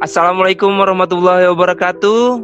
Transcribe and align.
Assalamualaikum 0.00 0.80
warahmatullahi 0.80 1.44
wabarakatuh. 1.52 2.40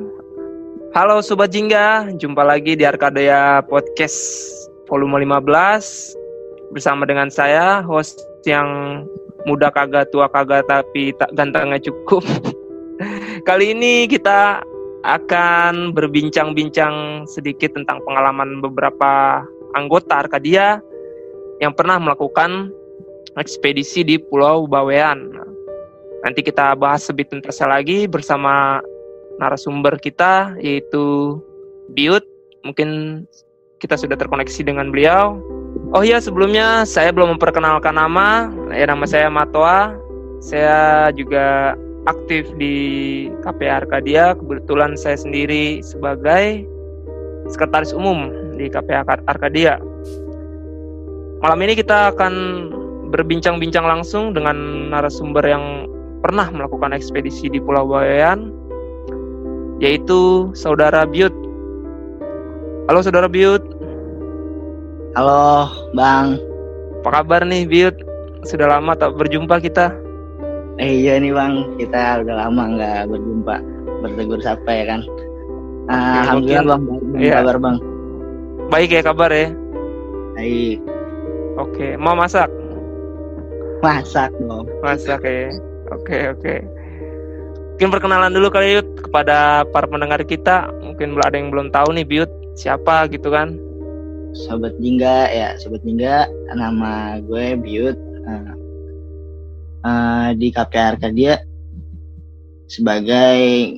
Halo 0.92 1.24
Sobat 1.24 1.56
Jingga, 1.56 2.12
jumpa 2.20 2.44
lagi 2.44 2.76
di 2.76 2.84
Arkadea 2.84 3.64
Podcast 3.64 4.20
volume 4.84 5.24
15 5.24 6.76
bersama 6.76 7.08
dengan 7.08 7.32
saya 7.32 7.80
host 7.80 8.20
yang 8.44 9.00
muda 9.48 9.72
kagak 9.72 10.12
tua 10.12 10.28
kagak 10.28 10.68
tapi 10.68 11.16
tak 11.16 11.32
gantengnya 11.32 11.80
cukup. 11.80 12.20
Kali 13.48 13.72
ini 13.72 14.04
kita 14.04 14.60
akan 15.08 15.96
berbincang-bincang 15.96 17.24
sedikit 17.24 17.72
tentang 17.72 18.04
pengalaman 18.04 18.60
beberapa 18.60 19.40
anggota 19.72 20.28
Arkadia 20.28 20.84
yang 21.64 21.72
pernah 21.72 21.96
melakukan 21.96 22.68
ekspedisi 23.40 24.04
di 24.04 24.20
Pulau 24.20 24.68
Bawean. 24.68 25.35
Nanti 26.24 26.40
kita 26.40 26.72
bahas 26.78 27.04
lebih 27.12 27.28
tuntasnya 27.28 27.68
lagi 27.68 28.08
bersama 28.08 28.80
narasumber 29.36 30.00
kita 30.00 30.56
yaitu 30.60 31.36
Biut. 31.92 32.24
Mungkin 32.64 33.22
kita 33.78 33.94
sudah 33.94 34.16
terkoneksi 34.16 34.60
dengan 34.66 34.90
beliau. 34.90 35.38
Oh 35.94 36.02
iya 36.02 36.18
sebelumnya 36.18 36.82
saya 36.88 37.12
belum 37.12 37.36
memperkenalkan 37.36 37.94
nama. 37.94 38.50
Ya 38.72 38.88
nama 38.88 39.04
saya 39.04 39.28
Matoa. 39.28 39.94
Saya 40.42 41.10
juga 41.14 41.76
aktif 42.10 42.48
di 42.58 42.74
KP 43.44 43.60
Arkadia. 43.70 44.34
Kebetulan 44.34 44.98
saya 44.98 45.14
sendiri 45.20 45.84
sebagai 45.84 46.66
sekretaris 47.52 47.94
umum 47.94 48.32
di 48.58 48.66
KP 48.66 48.90
Arkadia. 49.30 49.78
Malam 51.44 51.60
ini 51.62 51.78
kita 51.78 52.16
akan 52.16 52.34
berbincang-bincang 53.12 53.86
langsung 53.86 54.34
dengan 54.34 54.90
narasumber 54.90 55.44
yang 55.46 55.86
pernah 56.26 56.50
melakukan 56.50 56.90
ekspedisi 56.90 57.46
di 57.46 57.62
Pulau 57.62 57.86
Bawean, 57.86 58.50
yaitu 59.78 60.50
Saudara 60.58 61.06
Biut. 61.06 61.30
Halo 62.90 62.98
Saudara 62.98 63.30
Biut. 63.30 63.62
Halo 65.14 65.70
Bang. 65.94 66.42
Apa 67.06 67.22
kabar 67.22 67.46
nih 67.46 67.62
Biut? 67.70 67.94
Sudah 68.42 68.66
lama 68.74 68.98
tak 68.98 69.14
berjumpa 69.14 69.62
kita. 69.62 69.94
Eh 70.82 71.06
iya 71.06 71.22
nih 71.22 71.30
Bang, 71.30 71.78
kita 71.78 72.26
udah 72.26 72.34
lama 72.42 72.74
nggak 72.74 73.06
berjumpa, 73.06 73.56
bertegur 74.02 74.42
sapa 74.42 74.66
ya 74.66 74.84
kan. 74.98 75.00
Uh, 75.86 75.94
ya, 75.94 76.18
Alhamdulillah 76.26 76.78
Bang, 76.82 77.00
iya. 77.22 77.32
kabar 77.38 77.56
Bang. 77.62 77.76
Baik 78.74 78.90
ya 78.98 79.02
kabar 79.06 79.30
ya. 79.30 79.54
Baik. 80.34 80.82
Oke, 81.54 81.94
mau 81.94 82.18
masak? 82.18 82.50
Masak 83.78 84.34
dong. 84.42 84.66
Masak 84.82 85.22
ya. 85.22 85.54
Oke 85.92 86.18
oke. 86.32 86.54
Mungkin 87.76 87.92
perkenalan 87.92 88.32
dulu 88.32 88.48
kali 88.48 88.80
Yud 88.80 88.88
kepada 89.04 89.68
para 89.68 89.84
pendengar 89.84 90.24
kita. 90.24 90.72
Mungkin 90.80 91.20
ada 91.20 91.36
yang 91.36 91.52
belum 91.52 91.68
tahu 91.68 91.92
nih 91.92 92.08
Biut 92.08 92.30
siapa 92.56 93.04
gitu 93.12 93.28
kan? 93.28 93.60
Sobat 94.32 94.72
Jingga 94.80 95.28
ya, 95.28 95.56
Sobat 95.60 95.84
Jingga, 95.84 96.24
nama 96.56 97.20
gue 97.20 97.52
Biut. 97.60 97.96
Uh, 98.26 98.56
uh, 99.86 100.28
di 100.34 100.50
KPR 100.50 100.96
Arkadia 100.96 101.38
sebagai 102.66 103.76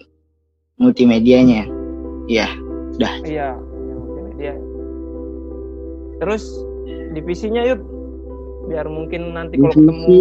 multimedianya. 0.81 1.67
Iya, 2.31 2.48
udah. 2.97 3.12
Iya, 3.27 3.48
multimedia. 3.98 4.55
Terus 6.23 6.45
divisinya 7.19 7.67
Yud, 7.67 7.83
biar 8.70 8.86
mungkin 8.86 9.34
nanti 9.34 9.59
kalau 9.59 9.75
ketemu 9.75 10.19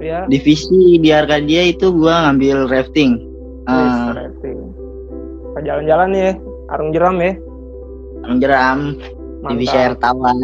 ya. 0.00 0.24
divisi 0.26 0.98
di 0.98 1.12
Arkadia 1.12 1.70
itu 1.70 1.92
gua 1.92 2.28
ngambil 2.28 2.66
rafting. 2.72 3.20
Uh, 3.68 4.16
rafting. 4.16 4.58
Jalan-jalan 5.60 6.10
ya, 6.16 6.30
arung 6.72 6.90
jeram 6.90 7.16
ya. 7.20 7.32
Arung 8.24 8.38
jeram. 8.40 8.78
Mantap. 9.40 9.50
Divisi 9.56 9.76
air 9.76 9.94
tawar. 10.00 10.36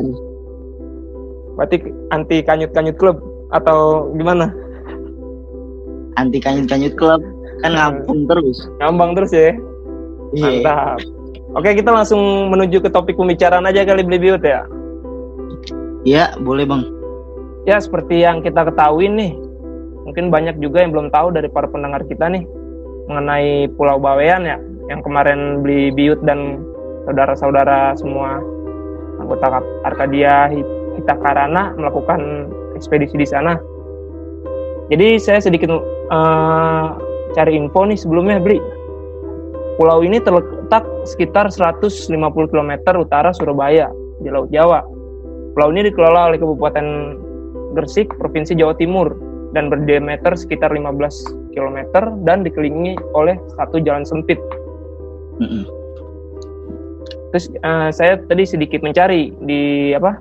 Berarti 1.56 1.76
anti 2.12 2.44
kanyut-kanyut 2.44 2.96
klub 3.00 3.16
atau 3.52 4.12
gimana? 4.16 4.52
Anti 6.20 6.40
kanyut-kanyut 6.40 6.96
klub 7.00 7.20
kan 7.64 7.72
hmm. 7.72 7.78
ngambang 7.80 8.20
terus. 8.28 8.58
Ngambang 8.80 9.10
terus 9.16 9.32
ya. 9.32 9.40
Yeah. 10.36 10.60
Mantap. 10.60 11.00
Oke, 11.56 11.72
kita 11.72 11.88
langsung 11.88 12.52
menuju 12.52 12.84
ke 12.84 12.92
topik 12.92 13.16
pembicaraan 13.16 13.64
aja 13.64 13.88
kali 13.88 14.04
beli 14.04 14.28
biut 14.28 14.44
ya. 14.44 14.68
Iya, 16.04 16.36
boleh 16.44 16.68
bang. 16.68 16.82
Ya, 17.64 17.80
seperti 17.80 18.20
yang 18.20 18.44
kita 18.44 18.68
ketahui 18.68 19.08
nih, 19.08 19.32
mungkin 20.06 20.30
banyak 20.30 20.56
juga 20.62 20.86
yang 20.86 20.94
belum 20.94 21.10
tahu 21.10 21.34
dari 21.34 21.50
para 21.50 21.66
pendengar 21.66 22.06
kita 22.06 22.30
nih 22.30 22.46
mengenai 23.10 23.66
Pulau 23.74 23.98
Bawean 23.98 24.46
ya 24.46 24.56
yang 24.86 25.02
kemarin 25.02 25.66
beli 25.66 25.90
Biut 25.90 26.22
dan 26.22 26.62
saudara-saudara 27.10 27.98
semua 27.98 28.38
anggota 29.18 29.62
Arkadia 29.82 30.46
Hita 30.94 31.14
Karana 31.18 31.74
melakukan 31.74 32.50
ekspedisi 32.78 33.18
di 33.18 33.26
sana. 33.26 33.58
Jadi 34.86 35.18
saya 35.18 35.42
sedikit 35.42 35.74
uh, 35.74 36.86
cari 37.34 37.58
info 37.58 37.82
nih 37.82 37.98
sebelumnya 37.98 38.38
beli. 38.38 38.62
Pulau 39.76 40.00
ini 40.06 40.22
terletak 40.22 40.86
sekitar 41.04 41.50
150 41.52 42.08
km 42.48 42.72
utara 42.96 43.34
Surabaya 43.34 43.90
di 44.22 44.30
Laut 44.30 44.48
Jawa. 44.54 44.80
Pulau 45.52 45.68
ini 45.74 45.90
dikelola 45.90 46.32
oleh 46.32 46.38
Kabupaten 46.38 46.86
Gresik, 47.76 48.14
Provinsi 48.16 48.56
Jawa 48.56 48.72
Timur 48.78 49.12
dan 49.54 49.70
berdiameter 49.70 50.34
sekitar 50.34 50.72
15 50.72 51.54
km 51.54 51.78
dan 52.26 52.42
dikelilingi 52.42 52.98
oleh 53.14 53.38
satu 53.56 53.78
jalan 53.82 54.02
sempit. 54.02 54.40
Mm 55.38 55.46
-hmm. 55.46 55.62
Terus 57.34 57.52
uh, 57.62 57.90
saya 57.92 58.16
tadi 58.26 58.44
sedikit 58.48 58.80
mencari 58.80 59.34
di 59.44 59.92
apa 59.92 60.16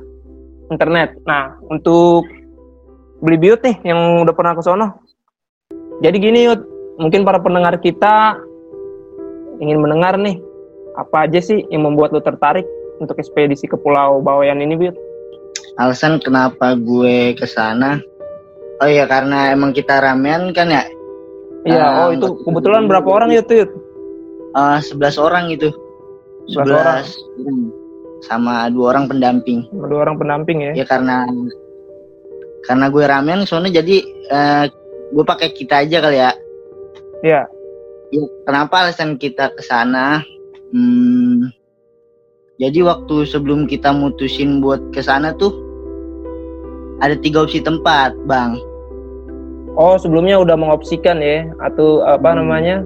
internet. 0.70 1.16
Nah 1.24 1.56
untuk 1.72 2.28
beli 3.24 3.38
biut 3.40 3.64
nih 3.64 3.76
yang 3.88 4.26
udah 4.28 4.34
pernah 4.36 4.54
ke 4.58 4.62
sono. 4.64 4.88
Jadi 6.04 6.18
gini 6.20 6.52
Yud, 6.52 6.62
mungkin 7.00 7.24
para 7.24 7.40
pendengar 7.40 7.80
kita 7.80 8.36
ingin 9.64 9.80
mendengar 9.80 10.20
nih 10.20 10.44
apa 11.00 11.28
aja 11.28 11.40
sih 11.40 11.64
yang 11.72 11.88
membuat 11.88 12.12
lo 12.12 12.20
tertarik 12.20 12.68
untuk 13.00 13.20
ekspedisi 13.20 13.68
ke 13.68 13.80
Pulau 13.80 14.20
Bawean 14.20 14.60
ini 14.60 14.76
Biut? 14.76 14.96
Alasan 15.80 16.24
kenapa 16.24 16.76
gue 16.76 17.36
ke 17.36 17.48
sana 17.48 18.00
Oh 18.84 18.90
iya 18.90 19.08
karena 19.08 19.56
emang 19.56 19.72
kita 19.72 20.04
ramean 20.04 20.52
kan 20.52 20.68
ya. 20.68 20.84
Iya, 21.66 21.82
uh, 21.82 22.00
oh 22.06 22.10
itu 22.14 22.28
kebetulan 22.46 22.86
berapa 22.86 23.08
orang 23.10 23.34
ya 23.34 23.42
tuh? 23.42 23.66
Uh, 24.54 24.78
11 24.80 25.18
orang 25.18 25.46
itu. 25.50 25.74
11, 26.52 26.62
11 26.62 26.78
orang. 26.78 27.02
Sama 28.22 28.70
dua 28.70 28.96
orang 28.96 29.06
pendamping. 29.10 29.66
Dua 29.74 30.06
orang 30.06 30.18
pendamping 30.22 30.62
ya. 30.62 30.72
Ya 30.78 30.86
karena 30.86 31.26
karena 32.66 32.86
gue 32.90 33.04
ramean 33.06 33.42
soalnya 33.46 33.82
jadi 33.82 33.98
uh, 34.30 34.66
gue 35.14 35.26
pakai 35.26 35.50
kita 35.54 35.86
aja 35.86 35.98
kali 36.02 36.18
ya. 36.22 36.32
Iya. 37.26 37.42
Ya, 38.14 38.22
kenapa 38.46 38.86
alasan 38.86 39.18
kita 39.18 39.50
ke 39.58 39.62
sana? 39.66 40.22
Hmm, 40.70 41.50
jadi 42.62 42.88
waktu 42.88 43.28
sebelum 43.28 43.68
kita 43.68 43.92
mutusin 43.92 44.64
buat 44.64 44.80
ke 44.96 45.04
sana 45.04 45.36
tuh 45.36 45.65
ada 47.04 47.16
tiga 47.20 47.44
opsi 47.44 47.60
tempat, 47.60 48.16
Bang. 48.24 48.56
Oh, 49.76 50.00
sebelumnya 50.00 50.40
udah 50.40 50.56
mengopsikan 50.56 51.20
ya 51.20 51.52
atau 51.60 52.04
apa 52.06 52.32
hmm. 52.32 52.40
namanya? 52.40 52.78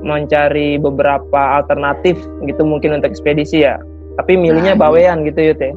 mencari 0.00 0.80
beberapa 0.80 1.60
alternatif 1.60 2.16
gitu 2.48 2.64
mungkin 2.64 2.96
untuk 2.96 3.12
ekspedisi 3.12 3.68
ya. 3.68 3.76
Tapi 4.16 4.32
milihnya 4.32 4.72
nah, 4.72 4.88
Bawean 4.88 5.28
gitu 5.28 5.52
ya, 5.52 5.54
Teh. 5.56 5.76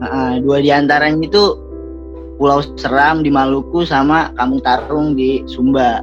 Nah, 0.00 0.40
dua 0.40 0.64
di 0.64 0.72
antaranya 0.72 1.20
itu 1.20 1.60
Pulau 2.40 2.64
Seram 2.80 3.20
di 3.20 3.28
Maluku 3.28 3.84
sama 3.84 4.32
Kampung 4.40 4.64
Tarung 4.64 5.12
di 5.12 5.44
Sumba. 5.44 6.00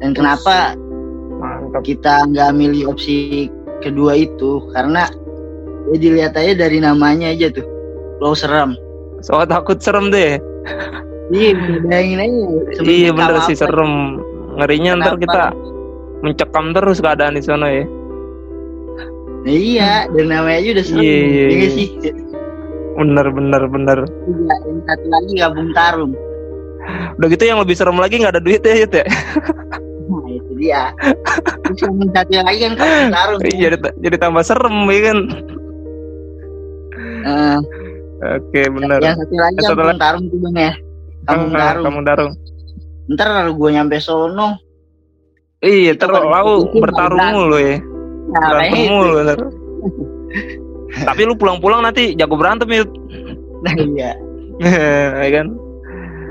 Dan 0.00 0.16
kenapa 0.16 0.72
Mantap. 1.36 1.84
kita 1.84 2.24
nggak 2.32 2.50
milih 2.56 2.96
opsi 2.96 3.52
kedua 3.84 4.16
itu? 4.16 4.64
Karena 4.72 5.04
ya 5.92 5.96
dilihat 6.00 6.32
aja 6.32 6.56
dari 6.56 6.80
namanya 6.80 7.28
aja 7.28 7.52
tuh 7.52 7.68
Pulau 8.16 8.32
Seram 8.32 8.72
Soal 9.20 9.44
takut 9.44 9.76
serem 9.80 10.08
deh. 10.08 10.40
Iya, 11.30 11.54
bayangin 11.86 12.18
aja. 12.18 12.42
Iya 12.82 13.10
bener 13.14 13.36
sih 13.46 13.56
serem. 13.56 14.18
Ngerinya 14.58 14.92
Kenapa? 14.98 15.06
ntar 15.06 15.14
kita 15.22 15.44
mencekam 16.20 16.66
terus 16.74 16.98
keadaan 16.98 17.38
di 17.38 17.42
sana 17.44 17.66
ya. 17.70 17.84
Nah, 19.40 19.56
iya, 19.56 19.92
dan 20.12 20.26
namanya 20.28 20.58
aja 20.60 20.68
udah 20.76 20.84
serem. 20.84 21.00
Iya, 21.00 21.16
iya, 21.16 21.46
iya. 21.48 21.68
sih. 21.72 21.88
Bener, 22.98 23.26
bener, 23.32 23.62
bener. 23.70 23.98
Iya, 24.04 24.54
yang 24.68 24.80
satu 24.84 25.06
lagi 25.08 25.32
gabung 25.38 25.70
tarung. 25.72 26.12
Udah 27.16 27.28
gitu 27.28 27.44
yang 27.46 27.60
lebih 27.62 27.76
serem 27.76 27.96
lagi 27.96 28.20
nggak 28.20 28.34
ada 28.36 28.42
duit 28.42 28.60
ya, 28.64 28.74
ya? 28.84 28.88
Nah, 30.10 30.26
itu 30.34 30.52
dia. 30.58 30.82
Terus 31.68 31.78
yang 31.86 32.10
satu 32.12 32.32
lagi 32.42 32.58
kan 32.66 32.72
tarung. 33.14 33.40
Iya, 33.46 33.66
jadi, 33.72 33.76
jadi 34.02 34.16
tambah 34.18 34.42
serem 34.44 34.76
ya 34.90 35.00
kan. 35.08 35.18
Uh, 37.20 37.60
Oke, 38.20 38.62
benar. 38.68 39.00
Yang 39.00 39.24
satu 39.24 39.34
lagi 39.40 39.56
yang 39.64 39.72
Kampung 39.72 40.00
Tarung 40.00 40.24
tuh 40.28 40.38
Bang 40.44 40.56
ya. 40.56 40.72
Kampung 41.24 41.52
Darung. 41.56 41.84
Kampung 41.84 42.04
Darung. 42.06 42.32
ntar 43.10 43.50
gue 43.50 43.70
nyampe 43.74 43.98
sono. 43.98 44.54
Iya 45.60 45.98
terlalu 45.98 46.70
bertarung 46.78 47.20
mulu 47.34 47.58
ya. 47.58 47.76
Nah, 48.30 48.40
berantem 48.54 48.80
mulu 48.86 49.14
ntar. 49.26 49.38
tapi 51.08 51.20
lu 51.26 51.34
pulang-pulang 51.38 51.82
nanti 51.86 52.14
jago 52.18 52.34
berantem 52.34 52.68
ya 52.70 52.82
nah 53.60 53.74
iya. 53.76 54.12
Ya 55.24 55.28
kan? 55.40 55.56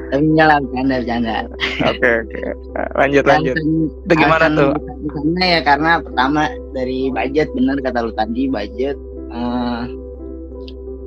Tapi 0.09 0.25
nyala 0.37 0.61
bercanda 0.61 1.01
bercanda. 1.01 1.33
Oke 1.85 2.09
oke. 2.25 2.39
Lanjut 2.97 3.23
lanjut. 3.25 3.55
itu 3.57 4.13
gimana 4.13 4.45
tuh? 4.53 4.73
karena 5.09 5.43
ya 5.45 5.59
karena 5.65 5.91
pertama 6.01 6.41
dari 6.73 7.09
budget 7.09 7.49
bener 7.57 7.77
kata 7.81 8.05
lu 8.05 8.13
tadi 8.13 8.45
budget 8.49 8.97
uh, 9.33 9.85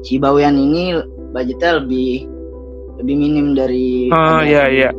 si 0.02 0.18
Bawian 0.18 0.58
ini 0.58 0.98
budgetnya 1.32 1.82
lebih 1.82 2.26
lebih 3.00 3.14
minim 3.16 3.54
dari 3.56 4.10
oh 4.12 4.42
iya 4.42 4.68
iya. 4.68 4.90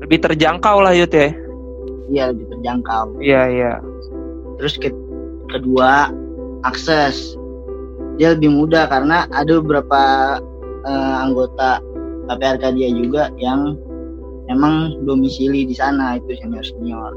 Lebih 0.00 0.18
terjangkau 0.26 0.82
lah 0.82 0.96
Yud 0.96 1.12
ya? 1.12 1.30
Iya 2.10 2.24
lebih 2.34 2.46
terjangkau. 2.56 3.20
Iya 3.22 3.42
iya. 3.46 3.72
Terus 4.58 4.74
ke 4.80 4.90
kedua 5.52 6.10
akses. 6.66 7.36
Dia 8.18 8.34
lebih 8.34 8.52
mudah 8.52 8.90
karena 8.90 9.28
ada 9.32 9.60
beberapa 9.62 10.02
uh, 10.84 11.16
anggota 11.24 11.80
KPRK 12.28 12.64
dia 12.76 12.88
juga 12.90 13.22
yang 13.38 13.78
emang 14.50 14.98
domisili 15.06 15.64
di 15.64 15.72
sana 15.76 16.18
itu 16.18 16.36
senior 16.42 16.66
senior 16.66 17.14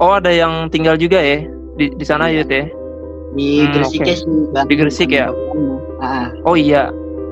oh 0.00 0.16
ada 0.16 0.32
yang 0.32 0.72
tinggal 0.72 0.96
juga 0.96 1.20
ya? 1.20 1.44
Di 1.76 1.92
di 1.94 2.04
sana 2.04 2.32
iya. 2.32 2.42
Yud 2.42 2.50
ya 2.50 2.64
di 3.34 3.62
hmm, 3.62 3.72
Gresik 3.74 4.00
okay. 4.02 4.16
sih 4.18 4.26
di 4.50 4.74
Gresik 4.74 5.10
ya? 5.14 5.30
Ah. 6.02 6.32
oh 6.44 6.58
iya. 6.58 6.90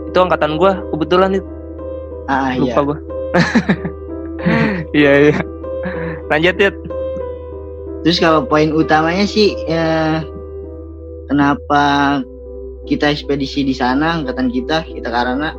Itu 0.08 0.24
angkatan 0.24 0.56
gue 0.56 0.72
kebetulan 0.94 1.36
itu. 1.36 1.48
Ah, 2.28 2.52
lupa 2.60 2.80
iya. 2.80 2.84
gue 2.84 2.98
iya 5.04 5.12
iya. 5.28 5.36
Lanjut 6.28 6.56
ya 6.60 6.70
terus 8.06 8.22
kalau 8.22 8.46
poin 8.46 8.70
utamanya 8.70 9.26
sih 9.26 9.52
ya, 9.66 10.22
kenapa 11.26 11.82
kita 12.86 13.10
ekspedisi 13.12 13.66
di 13.66 13.74
sana 13.74 14.22
angkatan 14.22 14.48
kita 14.48 14.86
kita 14.86 15.08
karena 15.12 15.52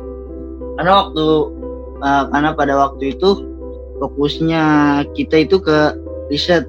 karena 0.74 0.92
waktu 1.04 1.26
uh, 2.00 2.24
karena 2.32 2.50
pada 2.56 2.74
waktu 2.74 3.14
itu 3.14 3.44
fokusnya 4.00 4.64
kita 5.12 5.44
itu 5.44 5.60
ke 5.60 5.94
riset 6.32 6.66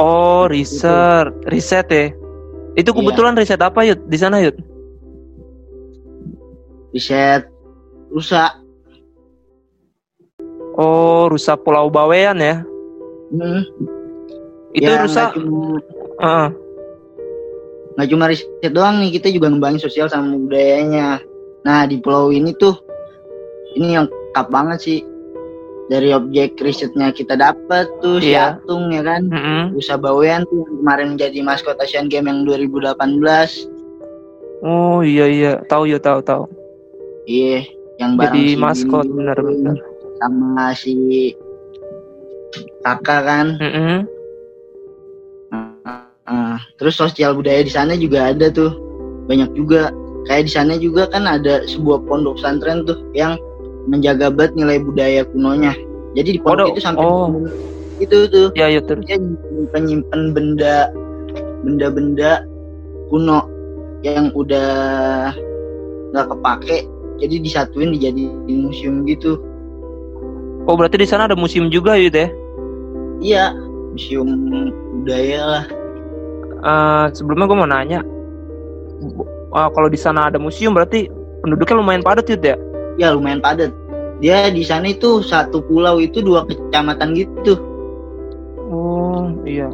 Oh, 0.00 0.48
riset, 0.48 1.28
riset 1.52 1.86
ya. 1.92 2.08
Itu 2.72 2.96
kebetulan 2.96 3.36
iya. 3.36 3.44
riset 3.44 3.60
apa 3.60 3.84
Yud 3.84 4.00
di 4.08 4.16
sana 4.16 4.40
Yud? 4.40 4.56
Riset 6.96 7.44
rusa. 8.08 8.56
Oh, 10.80 11.28
rusa 11.28 11.60
Pulau 11.60 11.92
Bawean 11.92 12.40
ya? 12.40 12.64
Hmm. 13.28 13.62
Itu 14.72 14.88
ya, 14.88 15.04
rusa. 15.04 15.36
Nggak 15.36 15.36
cuma, 15.36 15.76
uh. 16.24 16.48
Cuma 18.08 18.24
riset 18.32 18.72
doang 18.72 19.04
nih, 19.04 19.20
kita 19.20 19.28
juga 19.28 19.52
ngembangin 19.52 19.84
sosial 19.84 20.08
sama 20.08 20.32
budayanya. 20.32 21.20
Nah 21.68 21.84
di 21.84 22.00
pulau 22.00 22.32
ini 22.32 22.56
tuh, 22.56 22.72
ini 23.76 24.00
yang 24.00 24.08
kap 24.32 24.48
banget 24.48 24.80
sih 24.80 24.98
dari 25.90 26.14
objek 26.14 26.54
risetnya 26.62 27.10
kita 27.10 27.34
dapat 27.34 27.90
tuh 27.98 28.22
yeah. 28.22 28.54
si 28.54 28.62
Atung 28.62 28.94
ya 28.94 29.02
kan? 29.02 29.26
Mm-hmm. 29.26 29.74
Usa 29.74 29.98
Bawean 29.98 30.46
tuh 30.46 30.62
yang 30.62 30.78
kemarin 30.78 31.08
menjadi 31.18 31.38
maskot 31.42 31.76
Asian 31.82 32.06
Games 32.06 32.30
yang 32.30 32.46
2018 32.46 32.94
oh 34.62 35.02
iya 35.02 35.26
iya. 35.26 35.52
Tahu 35.66 35.90
ya 35.90 35.98
tahu 35.98 36.22
tahu. 36.22 36.46
Iya 37.26 37.66
yang 37.98 38.16
bareng 38.16 38.32
jadi 38.32 38.54
si 38.54 38.56
maskot 38.56 39.06
benar-benar 39.10 39.76
sama 40.20 40.76
si 40.78 40.94
kakak 42.86 43.20
kan? 43.26 43.46
Mm-hmm. 43.58 43.98
uh, 45.50 46.06
uh, 46.30 46.56
terus 46.78 46.94
sosial 46.94 47.34
budaya 47.34 47.66
di 47.66 47.72
sana 47.72 47.98
juga 47.98 48.30
ada 48.30 48.46
tuh. 48.52 48.70
Banyak 49.26 49.50
juga. 49.58 49.90
Kayak 50.28 50.46
di 50.46 50.52
sana 50.52 50.76
juga 50.76 51.08
kan 51.08 51.24
ada 51.24 51.64
sebuah 51.64 52.04
pondok 52.04 52.36
pesantren 52.38 52.84
tuh 52.84 53.00
yang 53.16 53.40
menjaga 53.88 54.28
banget 54.28 54.52
nilai 54.58 54.78
budaya 54.82 55.22
kunonya. 55.30 55.72
Jadi 56.18 56.36
di 56.36 56.40
pondok 56.42 56.66
oh, 56.66 56.72
itu 56.74 56.80
sampai 56.82 57.06
oh. 57.06 57.28
itu 58.02 58.16
tuh. 58.28 58.48
Ya, 58.58 58.66
ya 58.66 58.82
terus. 58.82 59.06
Dia 59.06 59.20
penyimpan 59.70 60.34
benda 60.34 60.90
benda-benda 61.62 62.44
kuno 63.12 63.46
yang 64.00 64.32
udah 64.32 65.30
nggak 66.10 66.26
kepake 66.32 66.88
jadi 67.20 67.36
disatuin 67.44 67.92
dijadiin 67.92 68.64
museum 68.64 69.04
gitu. 69.04 69.36
Oh 70.64 70.74
berarti 70.76 71.00
di 71.00 71.08
sana 71.08 71.28
ada 71.28 71.36
museum 71.36 71.68
juga 71.68 71.96
ya 72.00 72.08
ya? 72.08 72.28
Iya 73.20 73.44
museum 73.92 74.28
budaya 75.00 75.40
lah. 75.44 75.64
Uh, 76.60 77.06
sebelumnya 77.16 77.48
gue 77.48 77.56
mau 77.56 77.68
nanya, 77.68 78.00
uh, 79.56 79.68
kalau 79.72 79.88
di 79.88 79.96
sana 79.96 80.28
ada 80.28 80.36
museum 80.36 80.76
berarti 80.76 81.08
penduduknya 81.40 81.80
lumayan 81.80 82.04
padat 82.04 82.28
ya? 82.28 82.56
Ya 82.96 83.12
lumayan 83.14 83.42
padat 83.42 83.70
dia 84.20 84.52
di 84.52 84.60
sana 84.60 84.92
itu 84.92 85.24
satu 85.24 85.64
pulau 85.64 85.98
itu 85.98 86.20
dua 86.20 86.44
kecamatan 86.44 87.16
gitu 87.16 87.56
oh 88.68 89.32
iya 89.48 89.68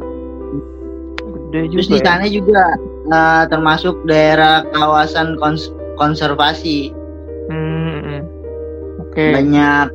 gede 1.47 1.71
juga 1.71 1.75
terus 1.75 1.89
di 1.91 1.99
ya? 1.99 2.05
sana 2.07 2.25
ya? 2.25 2.31
juga 2.31 2.63
uh, 3.11 3.43
termasuk 3.51 3.95
daerah 4.07 4.63
kawasan 4.71 5.35
kons 5.39 5.71
konservasi 5.99 6.95
hmm, 7.51 7.97
hmm. 8.03 8.21
oke 9.03 9.11
okay. 9.11 9.31
banyak 9.35 9.87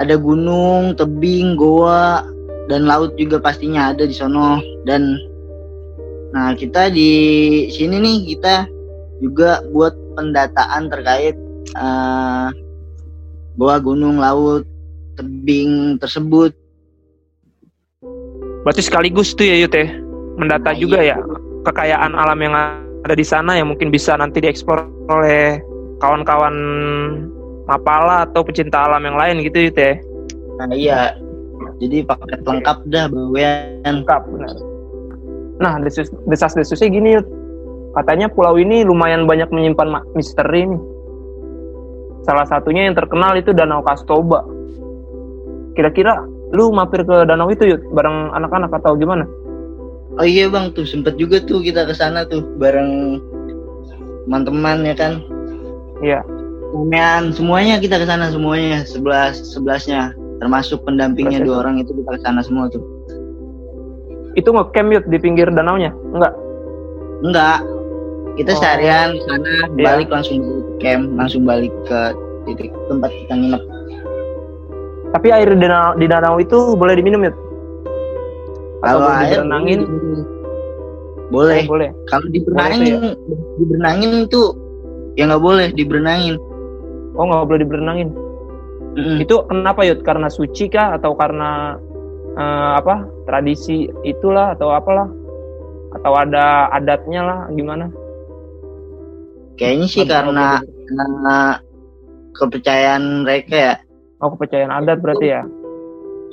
ada 0.00 0.16
gunung 0.16 0.96
tebing 0.96 1.60
goa 1.60 2.24
dan 2.72 2.88
laut 2.88 3.12
juga 3.20 3.36
pastinya 3.36 3.92
ada 3.92 4.08
di 4.08 4.14
sono 4.16 4.62
dan 4.88 5.20
nah 6.30 6.54
kita 6.54 6.88
di 6.88 7.10
sini 7.68 8.00
nih 8.00 8.18
kita 8.32 8.64
juga 9.20 9.60
buat 9.74 9.92
pendataan 10.16 10.88
terkait 10.88 11.36
uh, 11.76 12.48
bahwa 13.56 13.76
gunung, 13.82 14.16
laut, 14.16 14.64
tebing 15.20 16.00
tersebut. 16.00 16.56
Berarti 18.64 18.82
sekaligus 18.84 19.32
tuh 19.32 19.48
ya 19.48 19.56
Yud 19.64 19.72
ya, 19.72 19.88
mendata 20.36 20.72
nah, 20.72 20.76
juga 20.76 21.00
iya. 21.00 21.16
ya 21.16 21.24
kekayaan 21.64 22.12
alam 22.16 22.40
yang 22.40 22.54
ada 23.04 23.14
di 23.16 23.24
sana 23.24 23.56
yang 23.56 23.72
mungkin 23.72 23.88
bisa 23.92 24.16
nanti 24.16 24.40
dieksplor 24.40 24.84
oleh 25.08 25.60
kawan-kawan 26.00 26.56
mapala 27.68 28.28
atau 28.28 28.44
pecinta 28.44 28.84
alam 28.88 29.04
yang 29.04 29.16
lain 29.16 29.44
gitu 29.44 29.68
Yud 29.68 29.76
ya. 29.76 29.92
Nah 30.60 30.76
iya, 30.76 31.00
jadi 31.80 32.04
paket 32.04 32.44
lengkap 32.44 32.78
dah 32.88 33.08
bawean. 33.08 34.04
Lengkap 34.04 34.22
benar. 34.28 34.56
Nah 35.60 35.72
desas-desusnya 36.28 36.88
gini 36.92 37.20
Yud, 37.20 37.26
katanya 37.96 38.28
pulau 38.28 38.56
ini 38.60 38.84
lumayan 38.84 39.24
banyak 39.24 39.48
menyimpan 39.52 40.04
misteri 40.12 40.68
nih 40.68 40.80
Salah 42.24 42.44
satunya 42.44 42.88
yang 42.88 42.96
terkenal 42.96 43.32
itu 43.36 43.56
Danau 43.56 43.80
Kastoba. 43.80 44.44
Kira-kira 45.72 46.20
lu 46.50 46.74
mampir 46.74 47.06
ke 47.06 47.16
danau 47.26 47.46
itu 47.50 47.62
yuk 47.62 47.82
bareng 47.94 48.34
anak-anak 48.34 48.74
atau 48.82 48.98
gimana? 48.98 49.22
Oh 50.18 50.26
iya 50.26 50.50
bang 50.50 50.74
tuh 50.74 50.82
sempet 50.82 51.14
juga 51.14 51.38
tuh 51.38 51.62
kita 51.62 51.86
ke 51.86 51.94
sana 51.94 52.26
tuh 52.26 52.42
bareng 52.58 53.22
teman-teman 54.26 54.82
ya 54.82 54.94
kan. 54.98 55.22
Iya. 56.02 56.20
Kemudian 56.70 57.30
semuanya 57.34 57.78
kita 57.78 58.02
ke 58.02 58.06
sana 58.06 58.30
semuanya 58.30 58.82
sebelas 58.82 59.38
sebelasnya 59.54 60.14
termasuk 60.42 60.82
pendampingnya 60.82 61.42
dua 61.46 61.66
orang 61.66 61.78
itu 61.78 61.94
kita 61.94 62.18
ke 62.18 62.20
sana 62.26 62.42
semua 62.42 62.66
tuh. 62.66 62.82
Itu 64.34 64.50
ngecamp 64.50 64.90
yuk 64.90 65.04
di 65.06 65.18
pinggir 65.22 65.50
danau 65.54 65.78
nya? 65.78 65.94
Enggak. 66.10 66.34
Enggak. 67.22 67.58
Kita 68.38 68.52
oh. 68.54 68.58
seharian 68.62 69.18
sana 69.26 69.52
iya. 69.74 69.84
balik 69.84 70.08
langsung 70.12 70.40
camp 70.78 71.10
langsung 71.18 71.42
balik 71.48 71.72
ke 71.88 72.00
titik 72.46 72.70
tempat 72.86 73.10
kita 73.10 73.34
nginep. 73.36 73.62
Tapi 75.10 75.26
air 75.34 75.48
di 75.50 75.58
danau, 75.58 75.98
di 75.98 76.06
danau 76.06 76.38
itu 76.38 76.78
boleh 76.78 76.94
diminum 76.94 77.26
ya 77.26 77.34
kalau 78.80 79.08
air 79.12 79.44
berenangin 79.44 79.80
boleh. 81.30 81.62
Oh, 81.68 81.78
boleh. 81.78 81.90
Kalau 82.10 82.26
diberenangin 82.32 82.80
ya? 82.82 82.98
diberenangin 83.60 84.10
itu 84.26 84.42
ya 85.14 85.22
nggak 85.30 85.44
boleh 85.44 85.68
diberenangin. 85.76 86.34
Oh 87.14 87.24
nggak 87.28 87.46
boleh 87.46 87.60
diberenangin? 87.62 88.10
Mm-hmm. 88.90 89.22
itu 89.22 89.34
kenapa 89.46 89.86
yud? 89.86 90.02
Karena 90.02 90.26
suci 90.26 90.66
kah? 90.66 90.98
Atau 90.98 91.14
karena 91.14 91.78
uh, 92.34 92.72
apa 92.82 93.06
tradisi 93.28 93.86
itulah 94.02 94.58
atau 94.58 94.74
apalah? 94.74 95.06
Atau 95.94 96.12
ada 96.18 96.66
adatnya 96.74 97.22
lah? 97.22 97.38
Gimana 97.54 97.86
Kayaknya 99.60 99.86
sih 99.92 100.08
karena 100.08 100.64
karena 100.64 101.60
kepercayaan 102.32 103.28
mereka 103.28 103.54
ya. 103.54 103.74
Oh 104.24 104.32
kepercayaan 104.32 104.72
adat 104.72 105.04
berarti 105.04 105.36
ya? 105.36 105.44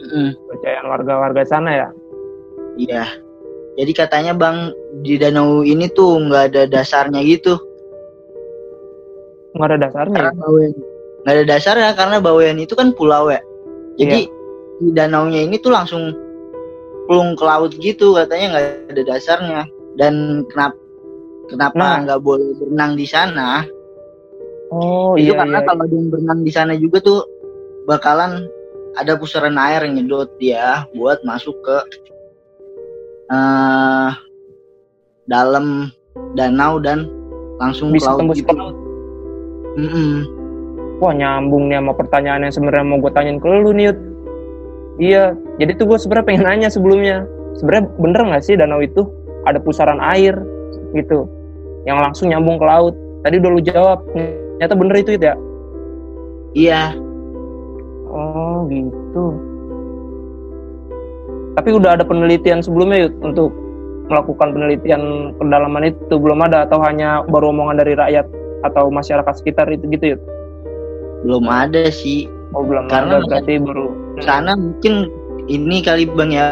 Mm. 0.07 0.31
Kepercayaan 0.31 0.85
warga-warga 0.87 1.43
sana 1.43 1.71
ya? 1.75 1.87
Iya. 2.79 3.03
Jadi 3.75 3.91
katanya 3.91 4.31
bang 4.31 4.71
di 5.03 5.19
danau 5.19 5.59
ini 5.67 5.91
tuh 5.91 6.23
nggak 6.23 6.55
ada 6.55 6.63
dasarnya 6.71 7.19
gitu. 7.27 7.59
Nggak 9.59 9.75
ada 9.75 9.77
dasarnya? 9.91 10.17
Karena 10.23 10.33
bawen, 10.39 10.71
nggak 11.27 11.33
ada 11.35 11.43
dasarnya 11.43 11.91
karena 11.99 12.17
Bawean 12.23 12.57
itu 12.63 12.73
kan 12.79 12.95
pulau 12.95 13.27
ya. 13.27 13.43
Jadi 13.99 14.31
yeah. 14.31 14.79
di 14.79 14.89
danaunya 14.95 15.43
ini 15.43 15.59
tuh 15.59 15.75
langsung 15.75 16.15
plung 17.11 17.35
ke 17.35 17.43
laut 17.43 17.75
gitu 17.75 18.15
katanya 18.15 18.55
nggak 18.55 18.65
ada 18.95 19.03
dasarnya 19.03 19.61
dan 19.99 20.45
kenapa 20.47 20.86
kenapa 21.47 21.79
nah. 21.79 21.97
nggak 22.03 22.21
boleh 22.21 22.53
berenang 22.59 22.93
di 22.99 23.07
sana? 23.07 23.63
Oh 24.67 25.15
itu 25.15 25.31
iya, 25.31 25.39
karena 25.39 25.59
iya. 25.63 25.67
kalau 25.67 25.83
dia 25.87 26.01
berenang 26.11 26.39
di 26.43 26.51
sana 26.51 26.73
juga 26.75 26.99
tuh 26.99 27.23
bakalan 27.87 28.51
ada 28.99 29.15
pusaran 29.15 29.55
air 29.55 29.87
yang 29.87 30.03
nyedot 30.03 30.27
dia 30.41 30.83
buat 30.91 31.23
masuk 31.23 31.55
ke 31.63 31.77
uh, 33.31 34.11
dalam 35.31 35.91
danau 36.35 36.83
dan 36.83 37.07
langsung 37.61 37.95
bisa 37.95 38.11
ke 38.11 38.11
laut 38.11 38.19
tembus 38.19 38.37
gitu. 38.43 38.51
ke 38.51 38.53
laut. 38.53 38.75
Mm 39.79 39.89
-mm. 39.89 40.13
Wah 40.97 41.13
nyambung 41.13 41.69
nih 41.69 41.77
sama 41.77 41.93
pertanyaan 41.93 42.49
yang 42.49 42.53
sebenarnya 42.53 42.85
mau 42.89 42.97
gue 42.99 43.11
tanyain 43.13 43.37
ke 43.37 43.47
lu 43.47 43.71
nih. 43.71 43.93
Iya, 44.97 45.37
jadi 45.61 45.77
tuh 45.77 45.93
gue 45.93 45.97
sebenarnya 46.01 46.25
pengen 46.25 46.43
nanya 46.49 46.69
sebelumnya. 46.73 47.17
Sebenarnya 47.61 47.85
bener 48.01 48.21
nggak 48.33 48.43
sih 48.43 48.57
danau 48.57 48.81
itu 48.81 49.05
ada 49.45 49.61
pusaran 49.61 50.01
air 50.01 50.33
gitu 50.97 51.29
yang 51.87 52.03
langsung 52.03 52.27
nyambung 52.27 52.59
ke 52.59 52.65
laut? 52.67 52.93
Tadi 53.23 53.39
udah 53.39 53.51
lu 53.55 53.61
jawab, 53.63 54.03
ternyata 54.11 54.75
bener 54.75 54.95
itu 54.99 55.15
ya? 55.15 55.35
Iya. 56.51 56.83
Oh 58.11 58.67
gitu. 58.67 59.25
Tapi 61.57 61.69
udah 61.73 61.97
ada 61.97 62.03
penelitian 62.05 62.61
sebelumnya 62.61 63.09
yuk 63.09 63.15
untuk 63.23 63.49
melakukan 64.07 64.55
penelitian 64.55 65.33
pendalaman 65.41 65.91
itu 65.91 66.15
belum 66.15 66.43
ada 66.45 66.69
atau 66.69 66.79
hanya 66.83 67.25
baru 67.27 67.51
omongan 67.51 67.81
dari 67.81 67.97
rakyat 67.97 68.27
atau 68.63 68.91
masyarakat 68.91 69.33
sekitar 69.39 69.67
itu 69.71 69.87
gitu 69.91 70.15
ya? 70.15 70.17
Belum 71.25 71.47
ada 71.49 71.89
sih. 71.89 72.29
Oh 72.55 72.63
belum 72.63 72.87
Karena 72.87 73.19
ada 73.19 73.27
berarti 73.27 73.59
baru. 73.59 73.87
Sana 74.23 74.55
mungkin 74.55 75.11
ini 75.51 75.83
kali 75.83 76.07
bang 76.07 76.31
ya 76.31 76.45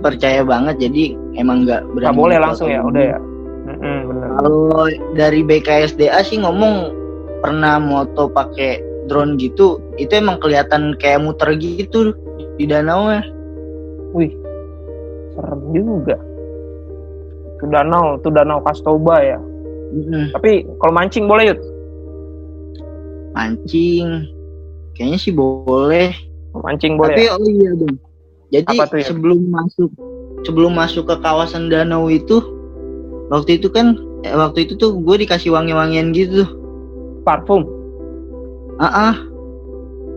percaya 0.00 0.40
banget 0.40 0.88
jadi 0.88 1.12
emang 1.36 1.68
nggak 1.68 1.84
berani. 1.92 2.06
Nggak 2.08 2.20
boleh 2.22 2.38
langsung 2.40 2.68
ya, 2.72 2.80
udah 2.80 3.02
ya. 3.02 3.18
Mm-hmm, 3.62 3.98
Kalau 4.32 4.88
dari 5.12 5.44
BKSDA 5.44 6.24
sih 6.24 6.40
ngomong 6.40 6.96
pernah 7.44 7.76
moto 7.76 8.32
pakai 8.32 8.80
drone 9.10 9.36
gitu, 9.36 9.82
itu 10.00 10.12
emang 10.14 10.40
kelihatan 10.40 10.96
kayak 10.96 11.20
muter 11.20 11.52
gitu 11.58 12.16
di 12.56 12.64
danau 12.64 13.12
ya. 13.12 13.22
Wih, 14.12 14.32
serem 15.36 15.60
juga 15.72 16.16
ke 17.62 17.64
danau 17.70 18.18
tuh 18.20 18.34
danau 18.34 18.58
Kastoba 18.66 19.22
ya 19.22 19.38
mm-hmm. 19.38 20.24
tapi 20.34 20.66
kalau 20.82 20.92
mancing 20.92 21.30
boleh 21.30 21.54
yuk 21.54 21.60
mancing 23.32 24.26
kayaknya 24.98 25.18
sih 25.22 25.32
boleh 25.32 26.10
mancing 26.66 26.98
boleh 26.98 27.14
tapi 27.16 27.24
ya? 27.30 27.38
oh 27.38 27.48
iya 27.48 27.70
dong 27.78 27.96
jadi 28.52 28.74
tuh, 28.74 28.98
ya? 28.98 29.06
sebelum 29.08 29.40
masuk 29.48 29.90
sebelum 30.42 30.72
masuk 30.74 31.06
ke 31.06 31.16
kawasan 31.22 31.70
danau 31.70 32.10
itu 32.10 32.42
waktu 33.30 33.62
itu 33.62 33.70
kan 33.70 33.96
eh, 34.24 34.34
waktu 34.34 34.66
itu 34.68 34.74
tuh 34.78 34.98
gue 34.98 35.16
dikasih 35.26 35.52
wangi-wangian 35.54 36.14
gitu 36.14 36.46
parfum 37.22 37.66
ah 38.78 38.84
uh 38.84 38.88
-uh. 38.90 39.14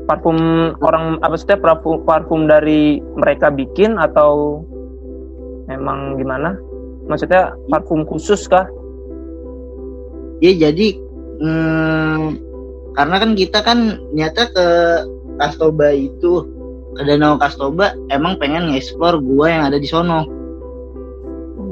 parfum 0.06 0.38
orang 0.82 1.18
apa 1.26 1.36
setiap 1.38 1.66
parfum 1.66 2.02
parfum 2.06 2.46
dari 2.46 3.02
mereka 3.18 3.50
bikin 3.50 3.98
atau 3.98 4.62
memang 5.66 6.18
gimana 6.22 6.58
Maksudnya 7.06 7.54
parfum 7.70 8.02
khusus 8.06 8.50
kah? 8.50 8.66
Ya 10.42 10.52
jadi 10.52 10.98
hmm, 11.40 12.42
karena 12.98 13.16
kan 13.22 13.32
kita 13.38 13.60
kan 13.62 14.02
nyata 14.12 14.52
ke 14.52 14.68
Kastoba 15.36 15.92
itu 15.92 16.48
ke 16.96 17.02
Danau 17.04 17.36
Kastoba 17.36 17.92
emang 18.10 18.40
pengen 18.40 18.72
nge-explore 18.72 19.22
gua 19.22 19.48
yang 19.52 19.64
ada 19.70 19.78
di 19.78 19.88
sono. 19.88 20.26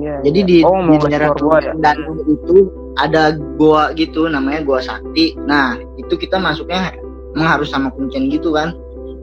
Yeah, 0.03 0.19
Jadi 0.19 0.39
yeah. 0.43 0.49
di, 0.51 0.57
oh, 0.67 0.83
di 0.83 0.97
daerah 1.07 1.31
gua, 1.39 1.57
ya? 1.63 1.71
danau 1.79 2.19
itu 2.27 2.67
ada 2.99 3.39
gua 3.55 3.95
gitu 3.95 4.27
namanya 4.27 4.67
gua 4.67 4.83
Sakti. 4.83 5.39
Nah 5.47 5.79
itu 5.95 6.19
kita 6.19 6.35
masuknya 6.43 6.91
emang 7.31 7.47
harus 7.47 7.71
sama 7.71 7.87
kuncen 7.95 8.27
gitu 8.27 8.51
kan? 8.51 8.75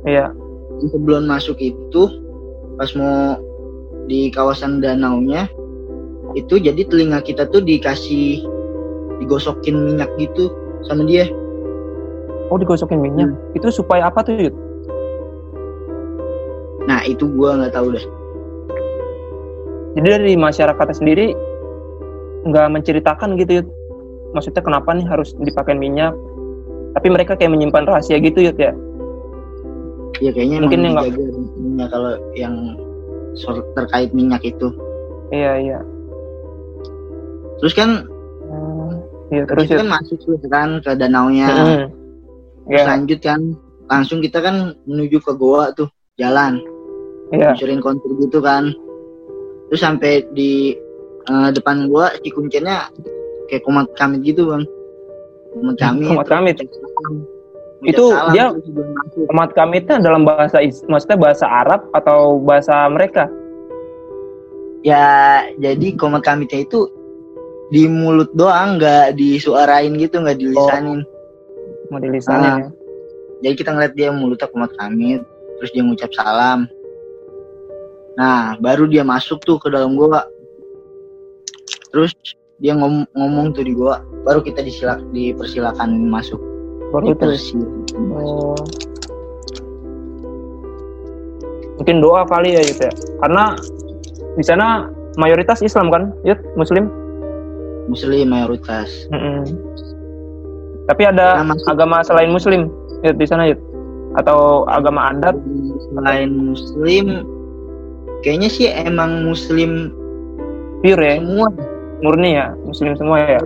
Iya. 0.09 0.33
Yeah. 0.33 0.89
Sebelum 0.89 1.29
masuk 1.29 1.61
itu 1.61 2.03
pas 2.81 2.89
mau 2.97 3.37
di 4.09 4.33
kawasan 4.33 4.81
danaunya 4.81 5.45
itu 6.33 6.57
jadi 6.57 6.83
telinga 6.87 7.21
kita 7.21 7.45
tuh 7.53 7.61
dikasih 7.61 8.41
digosokin 9.21 9.77
minyak 9.77 10.09
gitu 10.17 10.49
sama 10.89 11.05
dia 11.05 11.29
oh 12.49 12.59
digosokin 12.59 13.03
minyak 13.03 13.31
hmm. 13.31 13.57
itu 13.59 13.69
supaya 13.71 14.09
apa 14.09 14.25
tuh 14.25 14.35
Yud? 14.39 14.55
nah 16.89 17.05
itu 17.07 17.29
gua 17.31 17.61
nggak 17.61 17.75
tahu 17.75 17.95
deh 17.95 18.07
jadi 19.99 20.07
dari 20.23 20.35
masyarakat 20.39 20.89
sendiri 20.95 21.35
nggak 22.47 22.67
menceritakan 22.71 23.35
gitu 23.37 23.63
Yud. 23.63 23.69
Maksudnya 24.31 24.63
kenapa 24.63 24.95
nih 24.95 25.07
harus 25.11 25.35
dipakai 25.35 25.75
minyak? 25.75 26.15
Tapi 26.95 27.09
mereka 27.11 27.35
kayak 27.35 27.51
menyimpan 27.51 27.87
rahasia 27.87 28.23
gitu 28.23 28.39
Yud 28.39 28.59
ya? 28.59 28.73
Ya 30.23 30.31
kayaknya 30.31 30.63
mungkin 30.63 30.81
yang 30.87 30.95
nggak 30.95 31.89
kalau 31.91 32.13
yang 32.39 32.55
terkait 33.75 34.15
minyak 34.15 34.43
itu. 34.47 34.71
Iya 35.35 35.53
iya. 35.59 35.79
Terus 37.59 37.75
kan 37.75 38.07
hmm, 38.47 38.91
ya, 39.35 39.43
terus 39.51 39.67
kan 39.67 39.89
masuk 39.91 40.19
kan 40.47 40.79
ke 40.83 40.91
danaunya. 40.95 41.49
Hmm. 41.51 41.87
terus 42.71 42.87
yeah. 42.87 42.91
lanjut 42.95 43.19
kan 43.19 43.41
langsung 43.91 44.23
kita 44.23 44.39
kan 44.39 44.79
menuju 44.87 45.19
ke 45.19 45.33
goa 45.35 45.75
tuh 45.75 45.91
jalan. 46.15 46.63
Yeah. 47.31 47.55
kontur 47.79 48.11
gitu 48.19 48.43
kan 48.43 48.75
terus 49.71 49.87
sampai 49.87 50.27
di 50.35 50.75
uh, 51.31 51.55
depan 51.55 51.87
gua 51.87 52.11
si 52.19 52.29
kuncinya 52.35 52.91
kayak 53.47 53.63
komat 53.63 53.87
kamit 53.95 54.27
gitu 54.27 54.51
bang. 54.51 54.67
Komat 55.55 55.77
kamit. 55.79 56.07
komat 56.11 56.27
kamit. 56.27 56.57
Itu 57.81 58.13
salam, 58.13 58.35
dia 58.35 58.45
komat 59.31 59.51
kamitnya 59.57 59.97
dalam 60.03 60.27
bahasa 60.27 60.61
maksudnya 60.91 61.17
bahasa 61.17 61.47
Arab 61.47 61.87
atau 61.95 62.43
bahasa 62.43 62.91
mereka? 62.91 63.31
Ya 64.83 65.47
jadi 65.57 65.95
komat 65.95 66.27
kamitnya 66.27 66.67
itu 66.67 66.91
di 67.71 67.87
mulut 67.87 68.35
doang 68.35 68.83
nggak 68.83 69.15
disuarain 69.15 69.95
gitu 69.97 70.19
nggak 70.19 70.39
dilisanin. 70.43 71.07
Oh, 71.07 71.95
mau 71.95 72.03
dilisanin 72.03 72.43
nah, 72.43 72.59
ya? 72.59 72.69
Jadi 73.41 73.55
kita 73.57 73.71
ngeliat 73.73 73.95
dia 73.97 74.11
mulutnya 74.11 74.51
kumat 74.51 74.75
kamit 74.77 75.23
terus 75.61 75.71
dia 75.77 75.85
ngucap 75.85 76.11
salam 76.17 76.69
nah 78.21 78.53
baru 78.61 78.85
dia 78.85 79.01
masuk 79.01 79.41
tuh 79.49 79.57
ke 79.57 79.73
dalam 79.73 79.97
gua. 79.97 80.29
Terus 81.89 82.13
dia 82.61 82.77
ngom 82.77 83.09
ngomong 83.17 83.57
tuh 83.57 83.65
di 83.65 83.73
gua. 83.73 84.05
Baru 84.29 84.45
kita 84.45 84.61
disilak 84.61 85.01
dipersilakan 85.17 86.13
masuk. 86.13 86.39
Baru 86.93 87.17
itu? 87.17 87.25
oh. 88.13 88.61
mungkin 91.81 92.05
doa 92.05 92.29
kali 92.29 92.61
ya 92.61 92.61
gitu 92.61 92.85
ya. 92.85 92.93
Karena 93.25 93.57
di 94.37 94.45
sana 94.45 94.93
mayoritas 95.17 95.65
Islam 95.65 95.89
kan 95.89 96.13
Yud? 96.29 96.37
Muslim? 96.55 96.93
Muslim 97.89 98.29
mayoritas. 98.29 99.09
Mm 99.09 99.19
-hmm. 99.19 99.43
tapi 100.91 101.07
ada 101.07 101.41
nah, 101.47 101.55
agama 101.71 102.03
selain 102.03 102.35
muslim 102.35 102.67
di 103.01 103.23
sana 103.23 103.55
ya 103.55 103.57
atau 104.21 104.69
agama 104.69 105.15
adat? 105.15 105.39
Selain 105.89 106.29
muslim 106.31 107.25
kayaknya 108.21 108.49
sih 108.53 108.67
emang 108.69 109.25
muslim 109.25 109.93
pure 110.85 111.01
ya? 111.01 111.17
semua. 111.21 111.49
Murni 112.01 112.31
ya? 112.37 112.57
Muslim 112.65 112.93
semua 112.97 113.19
ya? 113.21 113.41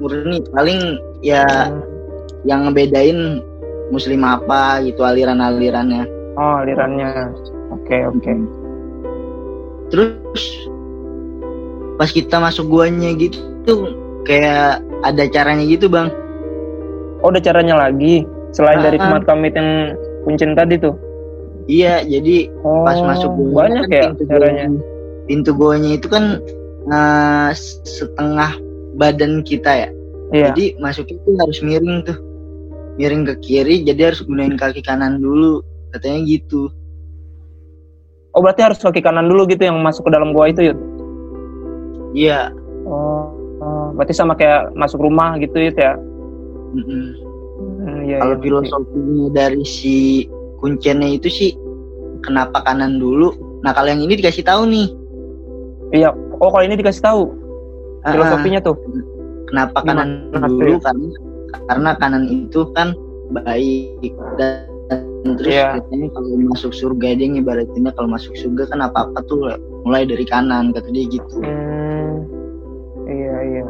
Murni. 0.00 0.44
Paling 0.52 0.80
ya 1.24 1.44
hmm. 1.44 1.80
yang 2.44 2.68
ngebedain 2.68 3.40
muslim 3.88 4.20
apa 4.24 4.84
gitu 4.84 5.04
aliran-alirannya. 5.04 6.04
Oh 6.36 6.60
alirannya. 6.60 7.32
Oke 7.72 7.96
okay, 7.96 8.00
oke. 8.06 8.20
Okay. 8.20 8.36
terus 9.90 10.70
pas 11.98 12.06
kita 12.06 12.38
masuk 12.38 12.70
guanya 12.70 13.10
gitu 13.18 13.42
tuh 13.66 13.90
kayak 14.22 14.78
ada 15.02 15.26
caranya 15.26 15.66
gitu 15.66 15.90
bang. 15.90 16.08
Oh 17.20 17.28
ada 17.28 17.42
caranya 17.42 17.76
lagi? 17.76 18.24
Selain 18.54 18.78
ah, 18.80 18.84
dari 18.86 18.98
kemat 19.02 19.26
kamit 19.26 19.54
yang 19.58 19.98
kuncin 20.24 20.54
tadi 20.54 20.78
tuh 20.78 20.94
iya 21.70 21.94
jadi 22.02 22.50
oh, 22.66 22.82
pas 22.82 22.98
masuk 22.98 23.30
gua 23.38 23.70
banyak 23.70 23.86
kan 23.86 23.94
ya 23.94 24.02
pintu 24.10 24.24
caranya. 24.26 24.64
gua, 24.66 24.82
pintu 25.30 25.50
goanya 25.54 25.90
itu 25.94 26.06
kan 26.10 26.24
uh, 26.90 27.50
setengah 27.86 28.52
badan 28.98 29.46
kita 29.46 29.86
ya. 29.86 29.90
Iya. 30.30 30.54
jadi 30.54 30.78
masuk 30.82 31.06
itu 31.10 31.30
harus 31.38 31.58
miring 31.62 32.02
tuh. 32.06 32.18
Miring 32.98 33.22
ke 33.26 33.34
kiri 33.42 33.86
jadi 33.86 34.10
harus 34.10 34.26
gunain 34.26 34.58
kaki 34.58 34.82
kanan 34.82 35.22
dulu. 35.22 35.62
Katanya 35.94 36.22
gitu. 36.26 36.70
Oh 38.34 38.42
berarti 38.42 38.62
harus 38.62 38.78
kaki 38.78 39.02
kanan 39.02 39.26
dulu 39.26 39.46
gitu 39.50 39.66
yang 39.66 39.78
masuk 39.82 40.06
ke 40.06 40.10
dalam 40.14 40.34
gua 40.34 40.50
itu 40.50 40.70
yuk 40.74 40.78
iya. 42.14 42.50
Oh 42.86 43.40
berarti 43.94 44.16
sama 44.16 44.32
kayak 44.32 44.72
masuk 44.72 45.02
rumah 45.02 45.36
gitu 45.36 45.60
ya? 45.60 45.92
Mm 46.72 46.82
-hmm. 46.86 47.04
hmm, 47.60 47.98
Iya, 48.08 48.16
Kalau 48.22 48.36
iya, 48.38 48.42
filosofinya 48.42 49.26
dari 49.34 49.62
si 49.66 50.24
kuncennya 50.60 51.08
itu 51.08 51.28
sih 51.32 51.50
kenapa 52.20 52.60
kanan 52.62 53.00
dulu? 53.00 53.32
Nah 53.64 53.72
kalau 53.72 53.88
yang 53.90 54.04
ini 54.04 54.16
dikasih 54.20 54.44
tahu 54.44 54.68
nih. 54.68 54.88
Iya. 55.90 56.12
Oh, 56.40 56.48
kalau 56.48 56.64
ini 56.64 56.78
dikasih 56.78 57.02
tahu 57.02 57.22
ah, 58.06 58.12
filosofinya 58.14 58.60
tuh. 58.64 58.76
kenapa 59.50 59.82
kanan 59.82 60.30
Gimana 60.30 60.46
dulu 60.46 60.72
ya? 60.72 60.80
karena 60.80 61.08
karena 61.66 61.90
kanan 61.98 62.24
itu 62.30 62.60
kan 62.72 62.94
baik 63.34 64.14
dan 64.38 64.64
terus 65.36 65.52
Iya. 65.52 65.82
katanya 65.82 66.06
kalau 66.16 66.28
masuk 66.48 66.72
surga 66.72 67.18
dia 67.18 67.28
ngibaratinnya 67.28 67.92
kalau 67.98 68.08
masuk 68.08 68.32
surga 68.38 68.70
kan 68.70 68.80
apa 68.80 69.10
apa 69.10 69.20
tuh 69.26 69.52
mulai 69.84 70.06
dari 70.06 70.22
kanan 70.24 70.70
kata 70.72 70.88
dia 70.94 71.04
gitu. 71.10 71.34
Hmm, 71.42 72.24
iya 73.10 73.34
iya. 73.42 73.66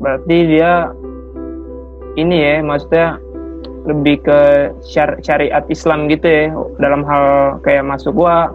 Berarti 0.00 0.36
dia 0.48 0.72
ini 2.18 2.36
ya, 2.40 2.54
maksudnya 2.64 3.20
lebih 3.88 4.20
ke 4.20 4.38
syar- 4.84 5.18
syariat 5.24 5.64
Islam 5.72 6.12
gitu 6.12 6.28
ya, 6.28 6.52
dalam 6.76 7.02
hal 7.08 7.56
kayak 7.64 7.88
masuk 7.88 8.12
gua, 8.12 8.52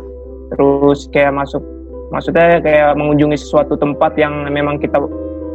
terus 0.53 1.09
kayak 1.09 1.33
masuk, 1.33 1.65
maksudnya 2.13 2.61
kayak 2.61 2.93
mengunjungi 2.93 3.35
sesuatu 3.41 3.73
tempat 3.73 4.13
yang 4.15 4.45
memang 4.53 4.77
kita 4.77 5.01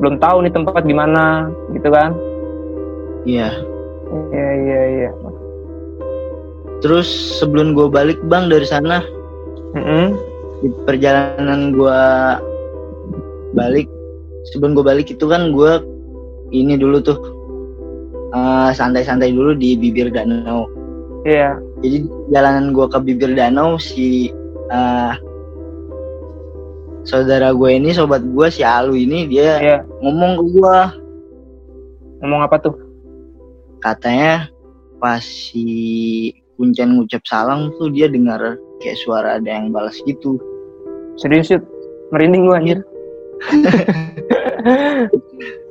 belum 0.03 0.19
tahu 0.19 0.43
nih 0.43 0.53
tempat 0.55 0.83
gimana, 0.83 1.55
gitu 1.71 1.89
kan? 1.95 2.11
Iya. 3.23 3.51
Iya 4.35 4.51
iya 4.67 4.81
iya. 4.89 5.11
Terus 6.79 7.11
sebelum 7.43 7.75
gue 7.75 7.91
balik 7.91 8.19
bang 8.31 8.47
dari 8.47 8.63
sana 8.63 9.03
Mm-mm. 9.75 10.15
di 10.63 10.71
perjalanan 10.87 11.75
gue 11.75 12.03
balik 13.59 13.91
sebelum 14.55 14.79
gue 14.79 14.85
balik 14.87 15.11
itu 15.11 15.27
kan 15.27 15.51
gue 15.51 15.73
ini 16.55 16.79
dulu 16.79 17.03
tuh 17.03 17.19
eh, 18.31 18.71
santai-santai 18.73 19.33
dulu 19.33 19.55
di 19.55 19.75
bibir 19.75 20.09
danau 20.11 20.69
Iya. 21.23 21.59
jadi 21.83 21.97
di 22.07 22.09
jalanan 22.31 22.71
gue 22.73 22.87
ke 22.87 22.99
bibir 23.01 23.33
danau 23.35 23.77
si 23.77 24.31
eh, 24.69 25.13
saudara 27.03 27.53
gue 27.53 27.71
ini 27.73 27.91
sobat 27.93 28.21
gue 28.23 28.47
si 28.49 28.63
Alu 28.63 28.95
ini 28.95 29.27
dia 29.27 29.59
Iya. 29.59 29.79
ngomong 30.05 30.33
ke 30.39 30.45
gue 30.55 30.77
Ngomong 32.19 32.43
apa 32.43 32.59
tuh? 32.59 32.75
katanya 33.79 34.51
pas 34.99 35.23
si 35.23 36.35
kuncen 36.59 36.99
ngucap 36.99 37.23
salam 37.23 37.71
tuh 37.79 37.95
dia 37.95 38.11
dengar 38.11 38.59
kayak 38.83 38.99
suara 38.99 39.39
ada 39.39 39.47
yang 39.47 39.71
balas 39.71 39.95
gitu 40.03 40.35
Serius? 41.19 41.51
Merinding 42.15 42.47
gua 42.47 42.63
anjir. 42.63 42.79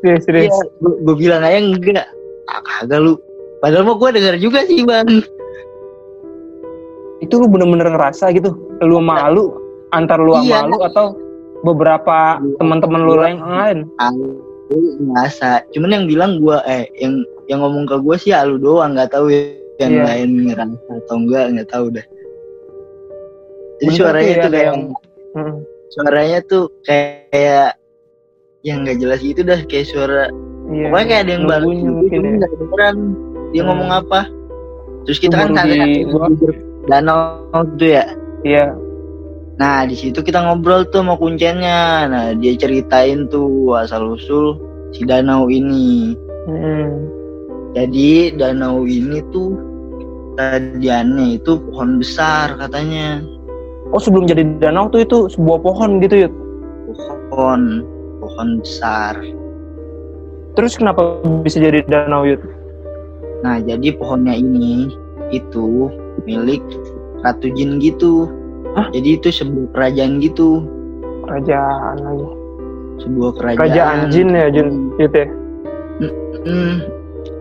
serius 0.04 0.24
serius. 0.28 0.52
Iya, 0.52 0.64
gue 1.08 1.16
bilang 1.16 1.40
aja 1.40 1.58
enggak. 1.60 2.08
Ah, 2.48 2.60
kagak 2.62 3.00
lu. 3.00 3.14
Padahal 3.60 3.84
mau 3.84 3.96
gue 3.96 4.10
denger 4.14 4.36
juga 4.38 4.64
sih 4.64 4.84
bang. 4.84 5.08
itu 7.18 7.34
lu 7.34 7.50
bener-bener 7.50 7.98
ngerasa 7.98 8.30
gitu 8.30 8.54
lu 8.78 9.02
malu 9.02 9.58
antar 9.90 10.22
lu 10.22 10.38
Iya. 10.38 10.70
lu 10.70 10.78
atau 10.86 11.18
beberapa 11.66 12.38
teman-teman 12.62 13.02
lu 13.02 13.18
lain 13.18 13.42
lain 13.42 13.80
Aku 13.98 14.38
ngerasa. 15.02 15.66
Cuman 15.74 15.98
yang 15.98 16.06
bilang 16.06 16.38
gue 16.38 16.58
eh 16.70 16.86
yang 17.02 17.26
yang 17.50 17.66
ngomong 17.66 17.90
ke 17.90 17.98
gue 17.98 18.16
sih 18.22 18.38
alu 18.38 18.62
doang 18.62 18.94
nggak 18.94 19.10
tahu 19.10 19.34
ya 19.34 19.50
yang 19.82 19.98
Iya. 19.98 20.04
lain 20.06 20.30
ngerasa 20.46 20.78
atau 20.94 21.16
enggak 21.18 21.46
nggak 21.58 21.70
tahu 21.74 21.86
dah. 21.90 22.06
Jadi 23.78 23.92
suaranya 23.94 24.22
ya, 24.30 24.36
tuh 24.38 24.46
ada 24.46 24.50
kayak 24.54 24.66
yang- 24.70 24.94
Hmm. 25.34 25.56
suaranya 25.90 26.40
tuh 26.46 26.64
kayak 26.86 27.70
yang 28.62 28.78
nggak 28.86 28.98
jelas 29.02 29.20
gitu 29.22 29.42
dah 29.42 29.60
kayak 29.66 29.88
suara 29.90 30.30
Iya. 30.68 30.88
pokoknya 30.92 31.06
kayak 31.08 31.22
ada 31.24 31.32
yang 31.32 31.44
gitu 31.48 31.88
mungkin 31.88 32.22
ya. 32.38 32.48
kedengeran 32.48 32.96
dia 33.48 33.62
Hmm. 33.64 33.68
ngomong 33.72 33.90
apa 33.96 34.20
terus 35.08 35.18
kita 35.18 35.34
Itu 35.34 35.40
kan 35.40 35.48
baru 35.48 35.56
santai 35.56 35.78
di- 35.80 36.04
di 36.04 36.14
bibir 36.14 36.52
danau 36.86 37.20
tuh 37.76 37.90
ya 37.90 38.06
iya 38.44 38.66
Nah 39.58 39.90
di 39.90 39.98
situ 39.98 40.22
kita 40.22 40.38
ngobrol 40.38 40.86
tuh 40.86 41.02
sama 41.02 41.18
kuncennya. 41.18 42.06
Nah 42.06 42.26
dia 42.38 42.54
ceritain 42.54 43.26
tuh 43.26 43.74
asal 43.74 44.14
usul 44.14 44.54
si 44.94 45.02
danau 45.02 45.50
ini. 45.50 46.14
Hmm. 46.46 47.10
Jadi 47.74 48.38
danau 48.38 48.86
ini 48.86 49.18
tuh 49.34 49.58
tadiannya 50.38 51.42
itu 51.42 51.58
pohon 51.58 51.98
besar 51.98 52.54
katanya. 52.62 53.26
oh 53.90 53.98
sebelum 53.98 54.30
jadi 54.30 54.46
danau 54.62 54.94
tuh 54.94 55.02
itu 55.02 55.26
sebuah 55.32 55.58
pohon 55.58 55.98
gitu 56.06 56.28
ya 56.28 56.30
Pohon 57.34 57.82
pohon 58.22 58.62
besar. 58.62 59.18
Terus 60.58 60.74
kenapa 60.76 61.22
bisa 61.46 61.62
jadi 61.62 61.86
danau 61.86 62.26
yud 62.26 62.42
Nah 63.46 63.62
jadi 63.62 63.94
pohonnya 63.94 64.34
ini 64.34 64.90
itu 65.30 65.94
milik 66.26 66.66
Ratu 67.22 67.54
Jin 67.54 67.78
gitu. 67.78 68.26
Hah? 68.74 68.90
Jadi 68.90 69.22
itu 69.22 69.30
sebuah 69.30 69.70
kerajaan 69.78 70.18
gitu. 70.18 70.66
kerajaan 71.22 71.96
lagi 72.02 72.28
Sebuah 72.98 73.32
kerajaan. 73.38 73.60
kerajaan 73.62 73.98
jin 74.10 74.28
ya 74.34 74.48
jin 74.50 74.70
gitu 74.98 75.18
ya 75.22 75.30
Hmm, 76.48 76.76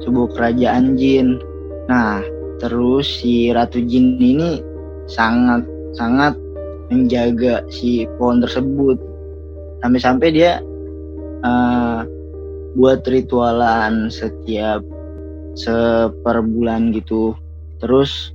sebuah 0.02 0.28
kerajaan 0.34 0.96
jin. 0.98 1.38
Nah, 1.86 2.20
terus 2.58 3.06
si 3.20 3.52
Ratu 3.54 3.78
Jin 3.78 4.18
ini 4.18 4.58
sangat 5.06 5.62
sangat 5.94 6.34
menjaga 6.90 7.62
si 7.70 8.04
pohon 8.18 8.42
tersebut. 8.42 8.98
Sampai-sampai 9.80 10.28
dia 10.34 10.58
eh, 11.40 12.00
buat 12.76 13.00
ritualan 13.02 14.12
setiap 14.12 14.84
seperbulan 15.56 16.92
gitu. 16.92 17.32
Terus 17.80 18.30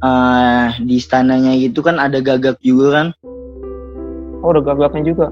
eh, 0.00 0.66
di 0.80 0.96
istananya 0.96 1.52
gitu 1.58 1.82
kan 1.82 1.98
ada 1.98 2.18
gagak 2.18 2.56
juga 2.62 2.88
kan? 2.94 3.08
oh 4.40 4.56
udah 4.56 4.64
gagaknya 4.64 5.12
juga 5.12 5.28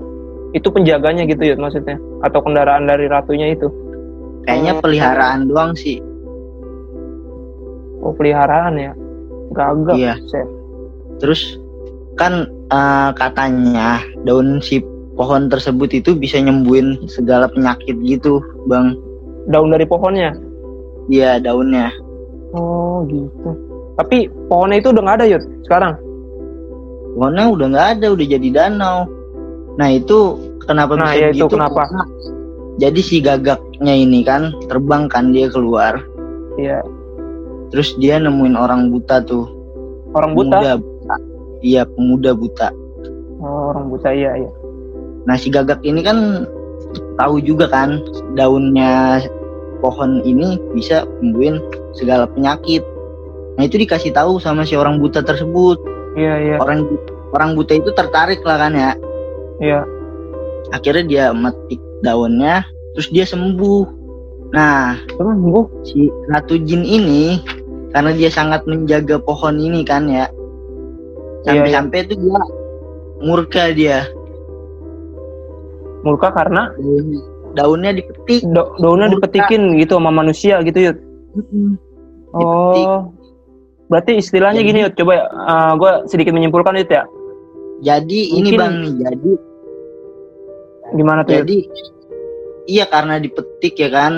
itu 0.52 0.68
penjaganya 0.68 1.24
gitu 1.24 1.40
ya 1.40 1.56
maksudnya 1.56 1.96
atau 2.20 2.44
kendaraan 2.44 2.84
dari 2.84 3.08
ratunya 3.08 3.56
itu 3.56 3.72
Kayaknya 4.44 4.72
Oh. 4.76 4.80
peliharaan 4.84 5.40
doang 5.48 5.72
sih. 5.72 5.96
oh 8.00 8.12
peliharaan 8.12 8.76
ya 8.76 8.92
gagak 9.52 9.96
Iya. 9.96 10.14
Set. 10.28 10.44
Terus 11.24 11.56
kan 12.20 12.44
eh, 12.68 13.10
katanya 13.16 14.04
daun 14.28 14.60
si 14.60 14.84
pohon 15.18 15.50
tersebut 15.50 15.90
itu 15.92 16.14
bisa 16.14 16.38
nyembuhin 16.38 17.02
segala 17.10 17.50
penyakit 17.50 17.98
gitu, 18.00 18.38
Bang. 18.64 18.94
daun 19.48 19.68
dari 19.68 19.84
pohonnya 19.84 20.30
Iya, 21.08 21.40
daunnya. 21.40 21.88
Oh 22.52 23.00
gitu. 23.08 23.48
Tapi 23.96 24.28
pohonnya 24.46 24.78
itu 24.78 24.92
udah 24.92 25.02
nggak 25.02 25.18
ada 25.18 25.26
Yud 25.26 25.44
sekarang. 25.64 25.96
Pohonnya 27.16 27.48
udah 27.48 27.66
nggak 27.72 27.88
ada, 27.96 28.06
udah 28.12 28.26
jadi 28.28 28.48
danau. 28.52 29.08
Nah, 29.74 29.88
itu 29.88 30.36
kenapa 30.62 30.94
Nah, 30.94 31.08
bisa 31.08 31.16
ya 31.16 31.28
itu 31.32 31.48
begitu? 31.48 31.54
kenapa? 31.56 31.82
Karena 31.88 32.04
Jadi 32.78 33.00
si 33.02 33.18
gagaknya 33.18 33.90
ini 33.90 34.22
kan 34.22 34.54
terbang 34.70 35.10
kan 35.10 35.34
dia 35.34 35.50
keluar. 35.50 35.98
Iya. 36.54 36.78
Terus 37.74 37.98
dia 37.98 38.22
nemuin 38.22 38.54
orang 38.54 38.94
buta 38.94 39.18
tuh. 39.24 39.50
Orang 40.14 40.38
buta. 40.38 40.62
Pemuda 40.62 40.72
buta. 40.78 41.14
Iya, 41.58 41.82
pemuda 41.90 42.30
buta. 42.38 42.68
Oh, 43.42 43.74
orang 43.74 43.90
buta 43.90 44.14
iya 44.14 44.30
iya. 44.38 44.50
Nah, 45.28 45.36
si 45.36 45.52
gagak 45.52 45.84
ini 45.84 46.00
kan 46.00 46.48
tahu 47.20 47.44
juga 47.44 47.68
kan 47.68 48.00
daunnya 48.32 49.20
pohon 49.84 50.24
ini 50.24 50.56
bisa 50.72 51.04
sembuhin 51.20 51.60
segala 51.92 52.24
penyakit. 52.24 52.80
Nah, 53.60 53.62
itu 53.68 53.76
dikasih 53.76 54.16
tahu 54.16 54.40
sama 54.40 54.64
si 54.64 54.72
orang 54.72 54.96
buta 54.96 55.20
tersebut. 55.20 55.76
Iya 56.16 56.34
iya 56.40 56.56
Orang 56.56 56.88
orang 57.36 57.52
buta 57.52 57.76
itu 57.76 57.92
tertarik 57.92 58.40
lah 58.42 58.56
kan 58.56 58.72
ya. 58.72 58.92
iya. 59.60 59.84
Akhirnya 60.72 61.04
dia 61.04 61.24
metik 61.36 61.80
daunnya, 62.00 62.64
terus 62.96 63.12
dia 63.12 63.28
sembuh. 63.28 63.84
Nah, 64.56 64.96
sembuh? 65.12 65.84
si 65.84 66.08
Ratu 66.32 66.56
Jin 66.64 66.84
ini 66.88 67.40
karena 67.92 68.16
dia 68.16 68.32
sangat 68.32 68.64
menjaga 68.64 69.20
pohon 69.20 69.60
ini 69.60 69.84
kan 69.84 70.08
ya. 70.08 70.24
Iya, 71.44 71.44
iya. 71.44 71.44
Sampai-sampai 71.44 71.98
tuh 72.08 72.16
dia 72.16 72.40
murka 73.20 73.64
dia. 73.76 74.08
Murka 76.02 76.30
karena 76.30 76.70
Daun- 76.74 77.22
Daunnya 77.54 77.90
dipetik. 77.92 78.44
da- 78.48 78.70
daunnya 78.76 79.08
Murka. 79.08 79.26
dipetikin 79.26 79.76
gitu 79.76 79.96
sama 79.96 80.10
manusia 80.10 80.60
gitu 80.62 80.78
Yud. 80.78 80.98
Dipetik. 81.34 82.86
Oh. 82.86 83.10
Berarti 83.88 84.20
istilahnya 84.20 84.60
Jadi- 84.60 84.68
gini 84.68 84.78
Yud, 84.84 84.94
coba 84.94 85.14
uh, 85.28 85.72
gue 85.74 85.92
sedikit 86.06 86.32
menyimpulkan 86.32 86.76
Yud 86.76 86.88
ya. 86.88 87.04
Jadi 87.80 88.20
ini 88.34 88.52
Mungkin- 88.52 88.60
bang 88.60 88.74
nih, 88.78 88.92
jadi 89.00 89.32
Gimana 90.90 91.20
tuh 91.22 91.32
Yud? 91.32 91.40
jadi 91.42 91.56
iya 92.66 92.84
karena 92.84 93.16
dipetik 93.16 93.74
ya 93.76 93.88
kan. 93.88 94.12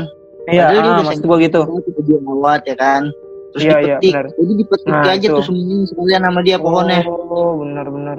Iya, 0.47 0.67
padahal 0.67 0.73
dia 0.73 0.81
ah, 0.83 0.95
udah 0.97 1.05
maksud 1.07 1.25
gue 1.25 1.39
gitu. 1.41 1.61
Kita 1.87 2.01
dirawat 2.03 2.63
ya 2.65 2.77
kan. 2.77 3.03
Terus 3.51 3.63
Iya, 3.63 3.71
iya, 3.71 3.79
dipetik. 3.99 4.13
benar. 4.13 4.27
Jadi 4.33 4.53
dipetik 4.57 4.87
Nah, 4.89 5.03
aja 5.05 5.15
itu. 5.21 5.31
tuh 5.33 5.45
semuanya 5.45 5.77
sekalian 5.87 6.23
nama 6.23 6.39
dia 6.41 6.57
pohonnya. 6.57 7.01
Oh, 7.07 7.51
benar-benar. 7.59 8.19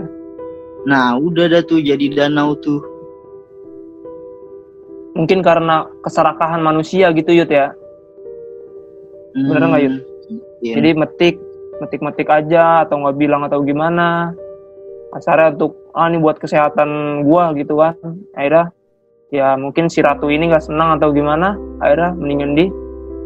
Nah 0.82 1.08
udah 1.16 1.46
dah 1.48 1.62
tuh 1.62 1.80
jadi 1.80 2.06
danau 2.10 2.56
tuh. 2.56 2.80
Mungkin 5.12 5.44
karena 5.44 5.84
keserakahan 6.08 6.64
manusia 6.64 7.12
gitu 7.12 7.36
Yud 7.36 7.52
ya. 7.52 7.76
Bener 9.36 9.64
nggak, 9.68 9.82
Yud? 9.84 9.96
Iya. 10.64 10.74
Jadi 10.80 10.90
metik, 10.96 11.36
metik-metik 11.84 12.28
aja 12.32 12.88
atau 12.88 13.02
nggak 13.04 13.18
bilang 13.20 13.42
atau 13.44 13.60
gimana. 13.66 14.32
Asalnya 15.12 15.52
untuk 15.52 15.76
ah 15.92 16.08
ini 16.08 16.24
buat 16.24 16.40
kesehatan 16.40 17.24
gua 17.28 17.52
gitu 17.58 17.76
kan. 17.76 17.98
Akhirnya 18.38 18.72
ya 19.32 19.60
mungkin 19.60 19.92
si 19.92 20.00
ratu 20.00 20.32
ini 20.32 20.48
nggak 20.48 20.64
senang 20.64 20.96
atau 20.96 21.12
gimana. 21.12 21.60
Akhirnya 21.84 22.16
mendingan 22.16 22.56
di 22.56 22.66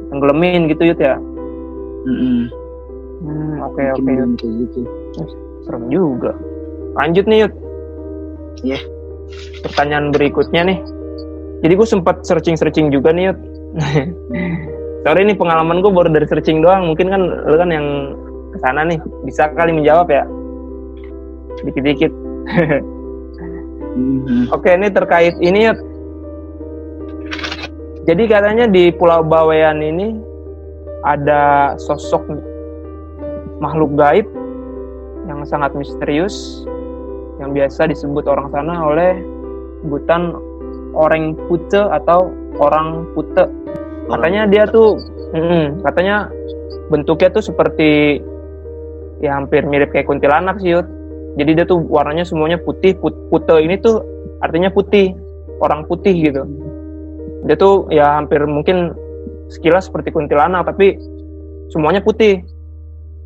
tenggelamin 0.10 0.66
gitu 0.72 0.90
Yud 0.90 1.00
ya. 1.02 1.18
Mm-mm. 2.06 2.50
Hmm, 3.26 3.56
oke 3.66 3.82
oke 4.02 4.14
gitu. 4.42 4.80
Serem 5.66 5.90
juga. 5.94 6.34
Lanjut 6.98 7.26
nih 7.30 7.46
Yud. 7.46 7.54
Iya. 8.66 8.80
Pertanyaan 9.66 10.10
berikutnya 10.10 10.62
nih. 10.66 10.80
Jadi 11.66 11.74
gue 11.74 11.88
sempat 11.90 12.22
searching-searching 12.22 12.94
juga 12.94 13.10
nih 13.10 13.34
Yud. 13.34 13.40
Sorry 15.06 15.26
ini 15.26 15.34
pengalaman 15.34 15.82
gue 15.82 15.90
baru 15.90 16.14
dari 16.14 16.30
searching 16.30 16.62
doang. 16.62 16.94
Mungkin 16.94 17.10
kan 17.10 17.22
lu 17.26 17.58
kan 17.58 17.74
yang 17.74 18.14
ke 18.54 18.58
sana 18.62 18.86
nih 18.86 19.02
bisa 19.26 19.50
kali 19.58 19.74
menjawab 19.74 20.06
ya. 20.14 20.30
Dikit-dikit. 21.66 22.14
Mhm. 23.96 24.52
Oke 24.54 24.76
ini 24.76 24.94
terkait 24.94 25.34
ini 25.42 25.72
Yud. 25.72 25.80
Jadi 28.06 28.24
katanya 28.30 28.70
di 28.70 28.94
Pulau 28.94 29.26
Bawean 29.26 29.82
ini 29.82 30.22
ada 31.02 31.74
sosok 31.82 32.30
makhluk 33.58 33.98
gaib 33.98 34.30
yang 35.26 35.42
sangat 35.50 35.74
misterius 35.74 36.68
yang 37.42 37.56
biasa 37.56 37.90
disebut 37.90 38.30
orang 38.30 38.54
sana 38.54 38.86
oleh 38.86 39.18
sebutan 39.82 40.38
orang 40.96 41.36
pute 41.48 41.78
atau 41.78 42.32
orang 42.58 43.04
pute. 43.14 43.44
Katanya 44.08 44.48
dia 44.48 44.64
tuh, 44.66 44.96
mm, 45.36 45.84
katanya 45.84 46.32
bentuknya 46.90 47.30
tuh 47.36 47.44
seperti 47.44 48.22
ya 49.20 49.36
hampir 49.36 49.66
mirip 49.68 49.92
kayak 49.92 50.08
kuntilanak 50.08 50.58
sih 50.64 50.76
Yud. 50.76 50.88
Jadi 51.36 51.52
dia 51.52 51.66
tuh 51.68 51.84
warnanya 51.92 52.24
semuanya 52.24 52.56
putih. 52.64 52.96
Put- 52.96 53.28
Pute 53.28 53.60
ini 53.60 53.76
tuh 53.80 54.00
artinya 54.40 54.72
putih, 54.72 55.12
orang 55.60 55.84
putih 55.86 56.16
gitu. 56.16 56.48
Dia 57.46 57.56
tuh 57.60 57.92
ya 57.92 58.18
hampir 58.18 58.42
mungkin 58.48 58.96
sekilas 59.52 59.92
seperti 59.92 60.10
kuntilanak 60.16 60.66
tapi 60.66 60.96
semuanya 61.70 62.00
putih. 62.00 62.40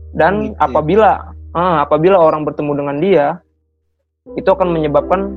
Dan 0.10 0.52
Gitu 0.52 0.58
ya. 0.58 0.66
apabila 0.66 1.10
ah, 1.54 1.86
apabila 1.86 2.18
orang 2.18 2.46
bertemu 2.50 2.72
dengan 2.74 2.98
dia 2.98 3.26
itu 4.38 4.50
akan 4.50 4.74
menyebabkan 4.74 5.34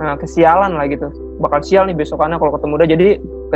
ah, 0.00 0.16
kesialan 0.18 0.74
lah 0.74 0.86
gitu. 0.90 1.10
Bakal 1.42 1.60
sial 1.66 1.84
nih 1.90 1.96
besokannya 1.98 2.38
kalau 2.38 2.54
ketemu 2.54 2.74
dia. 2.82 2.88
Jadi 2.94 3.08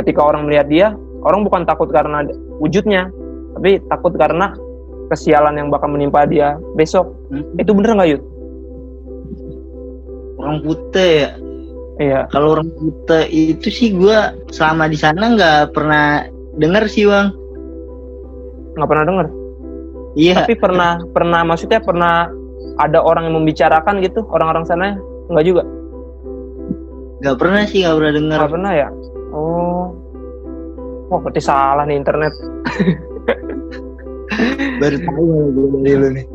ketika 0.03 0.21
orang 0.23 0.47
melihat 0.47 0.67
dia, 0.67 0.87
orang 1.23 1.43
bukan 1.47 1.63
takut 1.63 1.87
karena 1.91 2.23
wujudnya, 2.59 3.11
tapi 3.55 3.79
takut 3.87 4.13
karena 4.15 4.55
kesialan 5.09 5.57
yang 5.57 5.67
bakal 5.73 5.89
menimpa 5.89 6.23
dia 6.29 6.55
besok. 6.77 7.11
Mhm. 7.33 7.59
Itu 7.59 7.71
bener 7.73 7.91
nggak 7.97 8.09
Yud? 8.13 8.23
Orang 10.39 10.57
putih 10.63 11.11
ya. 11.25 11.29
Iya. 11.99 12.19
Kalau 12.31 12.55
orang 12.55 12.69
putih 12.79 13.23
itu 13.27 13.67
sih 13.67 13.89
gua 13.91 14.31
selama 14.53 14.87
di 14.87 14.95
sana 14.95 15.35
nggak 15.35 15.75
pernah 15.75 16.23
denger 16.55 16.83
sih 16.87 17.03
bang. 17.09 17.27
Nggak 18.77 18.89
pernah 18.89 19.05
denger. 19.05 19.27
Iya. 20.15 20.35
Tapi 20.45 20.55
pernah 20.55 20.91
pernah 21.11 21.41
maksudnya 21.43 21.83
pernah 21.83 22.31
ada 22.79 23.03
orang 23.03 23.27
yang 23.27 23.43
membicarakan 23.43 23.99
gitu 23.99 24.23
orang-orang 24.31 24.63
sana 24.63 24.95
nggak 25.27 25.45
juga? 25.45 25.63
Nggak 27.19 27.35
pernah 27.35 27.67
sih 27.67 27.83
nggak 27.83 27.95
pernah 27.99 28.13
denger. 28.15 28.39
Nggak 28.39 28.53
pernah 28.55 28.71
ya? 28.71 28.87
Oh. 29.35 29.91
Wah, 31.09 31.19
berarti 31.25 31.41
salah 31.41 31.89
nih 31.89 31.97
internet. 31.99 32.33
Baru 34.79 34.97
tahu 35.03 35.23
gue 35.51 35.67
dari 35.83 35.97
lu 35.97 36.07
nih. 36.15 36.25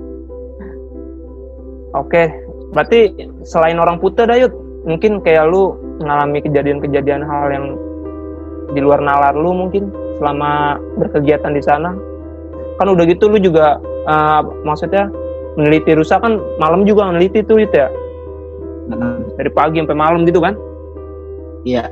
Oke, 1.94 2.27
berarti 2.75 3.14
selain 3.47 3.79
orang 3.79 4.03
putih 4.03 4.27
Dayut, 4.27 4.51
mungkin 4.83 5.23
kayak 5.23 5.47
lu 5.47 5.79
mengalami 6.03 6.42
kejadian-kejadian 6.42 7.23
hal 7.23 7.55
yang 7.55 7.79
di 8.75 8.83
luar 8.83 8.99
nalar 8.99 9.38
lu 9.38 9.55
mungkin 9.55 9.94
selama 10.18 10.83
berkegiatan 10.99 11.55
di 11.55 11.62
sana. 11.62 11.94
Kan 12.83 12.90
udah 12.90 13.07
gitu 13.07 13.31
lu 13.31 13.38
juga 13.38 13.79
eh, 14.11 14.40
maksudnya 14.66 15.07
meneliti 15.55 15.94
rusa 15.94 16.18
kan 16.18 16.42
malam 16.59 16.83
juga 16.83 17.07
meneliti 17.07 17.47
tuh 17.47 17.62
itu 17.62 17.79
ya 17.79 17.87
dari 19.38 19.51
pagi 19.55 19.79
sampai 19.81 19.97
malam 19.97 20.27
gitu 20.27 20.42
kan. 20.42 20.59
Iya. 21.64 21.88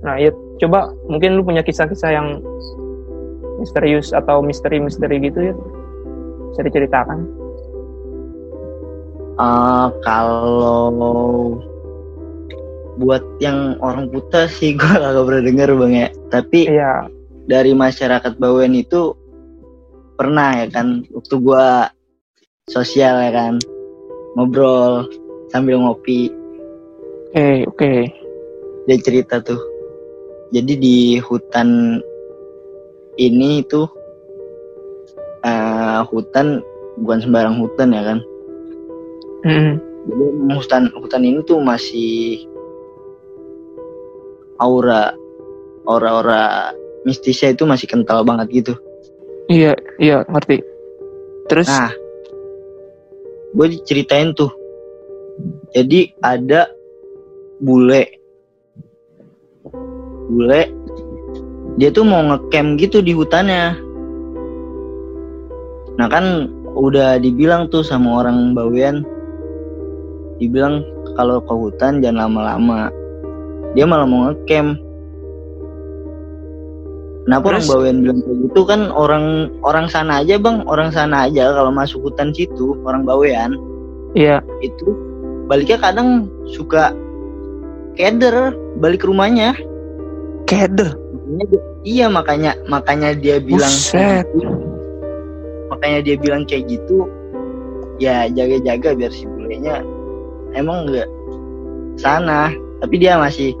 Nah, 0.00 0.16
ya 0.16 0.32
coba 0.62 0.90
mungkin 1.10 1.36
lu 1.36 1.42
punya 1.44 1.60
kisah-kisah 1.60 2.10
yang 2.14 2.40
misterius 3.60 4.14
atau 4.16 4.40
misteri-misteri 4.40 5.20
gitu 5.20 5.52
ya. 5.52 5.54
Bisa 6.54 6.60
diceritakan. 6.64 7.18
Eh, 9.40 9.88
kalau 10.04 11.58
buat 13.00 13.24
yang 13.40 13.80
orang 13.80 14.12
putih 14.12 14.48
sih 14.48 14.74
gue 14.78 14.88
gak 14.88 15.14
pernah 15.14 15.42
denger 15.44 15.68
bang 15.76 15.92
ya. 15.92 16.08
Tapi 16.32 16.60
Iya, 16.70 17.08
dari 17.50 17.74
masyarakat 17.74 18.38
Bawen 18.38 18.78
itu 18.78 19.16
pernah 20.20 20.52
ya 20.60 20.68
kan 20.68 21.00
waktu 21.16 21.34
gua 21.40 21.88
sosial 22.68 23.16
ya 23.24 23.32
kan 23.32 23.56
ngobrol 24.36 25.08
sambil 25.48 25.80
ngopi 25.80 26.28
oke, 27.32 27.72
oke. 27.72 27.92
Dia 28.90 28.98
cerita 28.98 29.38
tuh 29.38 29.62
jadi 30.50 30.74
di 30.74 31.22
hutan 31.22 32.02
ini 33.14 33.62
itu 33.62 33.86
eh, 35.46 36.00
hutan 36.10 36.58
bukan 36.98 37.22
sembarang 37.22 37.62
hutan 37.62 37.94
ya 37.94 38.02
kan 38.02 38.18
Mm-mm. 39.46 39.78
jadi 40.10 40.24
hutan 40.58 40.82
hutan 40.98 41.22
ini 41.22 41.38
tuh 41.46 41.62
masih 41.62 42.42
aura 44.58 45.14
aura-aura 45.86 46.74
mistisnya 47.06 47.54
itu 47.54 47.62
masih 47.64 47.86
kental 47.86 48.26
banget 48.26 48.50
gitu 48.50 48.74
Iya, 49.50 49.74
iya, 49.98 50.22
ngerti. 50.30 50.62
Terus, 51.50 51.66
Nah, 51.66 51.90
gue 53.50 53.66
diceritain 53.74 54.30
tuh. 54.30 54.54
Jadi 55.74 56.14
ada 56.22 56.70
bule, 57.58 58.19
bule, 60.30 60.62
dia 61.76 61.90
tuh 61.92 62.06
mau 62.06 62.22
ngecamp 62.24 62.80
gitu 62.80 63.04
di 63.04 63.12
hutannya. 63.12 63.76
Nah 66.00 66.06
kan 66.08 66.48
udah 66.72 67.20
dibilang 67.20 67.68
tuh 67.68 67.84
sama 67.84 68.24
orang 68.24 68.56
Bawean, 68.56 69.04
dibilang 70.40 70.86
kalau 71.18 71.42
ke 71.44 71.52
hutan 71.52 72.00
jangan 72.00 72.30
lama-lama. 72.30 72.88
Dia 73.76 73.84
malah 73.84 74.08
mau 74.08 74.30
ngecamp. 74.30 74.80
Kenapa 77.28 77.44
orang 77.52 77.62
Terus? 77.62 77.70
Bawean 77.76 77.96
bilang 78.02 78.20
kayak 78.24 78.38
gitu 78.48 78.60
kan 78.64 78.80
orang 78.90 79.52
orang 79.62 79.86
sana 79.86 80.24
aja 80.24 80.40
bang, 80.40 80.64
orang 80.66 80.88
sana 80.90 81.28
aja 81.28 81.52
kalau 81.52 81.70
masuk 81.70 82.00
hutan 82.02 82.32
situ 82.32 82.74
orang 82.82 83.04
Bawean 83.04 83.54
iya, 84.18 84.42
itu 84.64 84.96
baliknya 85.46 85.78
kadang 85.78 86.26
suka 86.46 86.90
keder 87.94 88.52
balik 88.76 89.02
ke 89.02 89.08
rumahnya. 89.08 89.54
keder. 90.44 90.98
Iya 91.80 92.10
makanya 92.10 92.58
makanya 92.66 93.14
dia 93.14 93.38
bilang 93.38 93.70
Buset. 93.70 94.26
makanya 95.70 95.98
dia 96.02 96.16
bilang 96.18 96.42
kayak 96.44 96.66
gitu 96.68 97.06
ya 97.96 98.26
jaga-jaga 98.28 98.92
biar 98.92 99.12
si 99.14 99.24
bulenya 99.24 99.80
emang 100.52 100.84
enggak 100.84 101.06
sana 101.96 102.50
tapi 102.82 102.98
dia 102.98 103.14
masih 103.16 103.54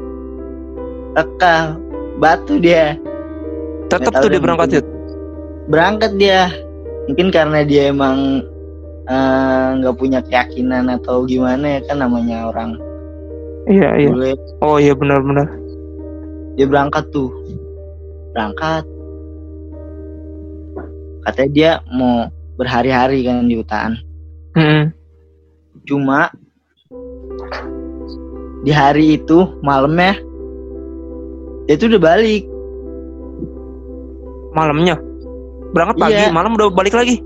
tekah 1.14 1.78
batu 2.18 2.58
dia 2.58 2.98
Tetap 3.88 4.14
Nggak 4.14 4.22
tuh 4.22 4.30
dia 4.30 4.40
berangkat. 4.42 4.68
Yud. 4.74 4.86
berangkat 5.66 6.12
dia 6.18 6.40
mungkin 7.06 7.28
karena 7.30 7.60
dia 7.62 7.94
emang 7.94 8.42
eh, 9.06 9.68
nggak 9.78 9.94
punya 9.96 10.20
keyakinan 10.26 10.90
atau 10.90 11.22
gimana 11.24 11.78
ya 11.78 11.80
kan 11.86 12.02
namanya 12.02 12.50
orang 12.50 12.76
Iya, 13.68 13.88
iya. 13.98 14.10
Oh 14.60 14.76
iya, 14.76 14.92
benar-benar. 14.92 15.48
dia 16.54 16.66
berangkat 16.68 17.08
tuh 17.08 17.32
berangkat 18.32 18.84
katanya 21.24 21.50
dia 21.50 21.70
mau 21.88 22.28
berhari-hari 22.54 23.24
kan 23.24 23.48
di 23.48 23.56
hutan 23.56 23.96
Mm-mm. 24.52 24.92
cuma 25.88 26.28
di 28.60 28.72
hari 28.74 29.16
itu 29.16 29.56
malamnya 29.62 30.20
dia 31.64 31.76
tuh 31.76 31.88
udah 31.88 32.02
balik 32.02 32.44
Malamnya. 34.50 34.98
Berangkat 35.70 35.96
pagi, 35.96 36.18
Iya. 36.18 36.34
malam 36.34 36.58
udah 36.58 36.74
balik 36.74 36.90
lagi. 36.90 37.22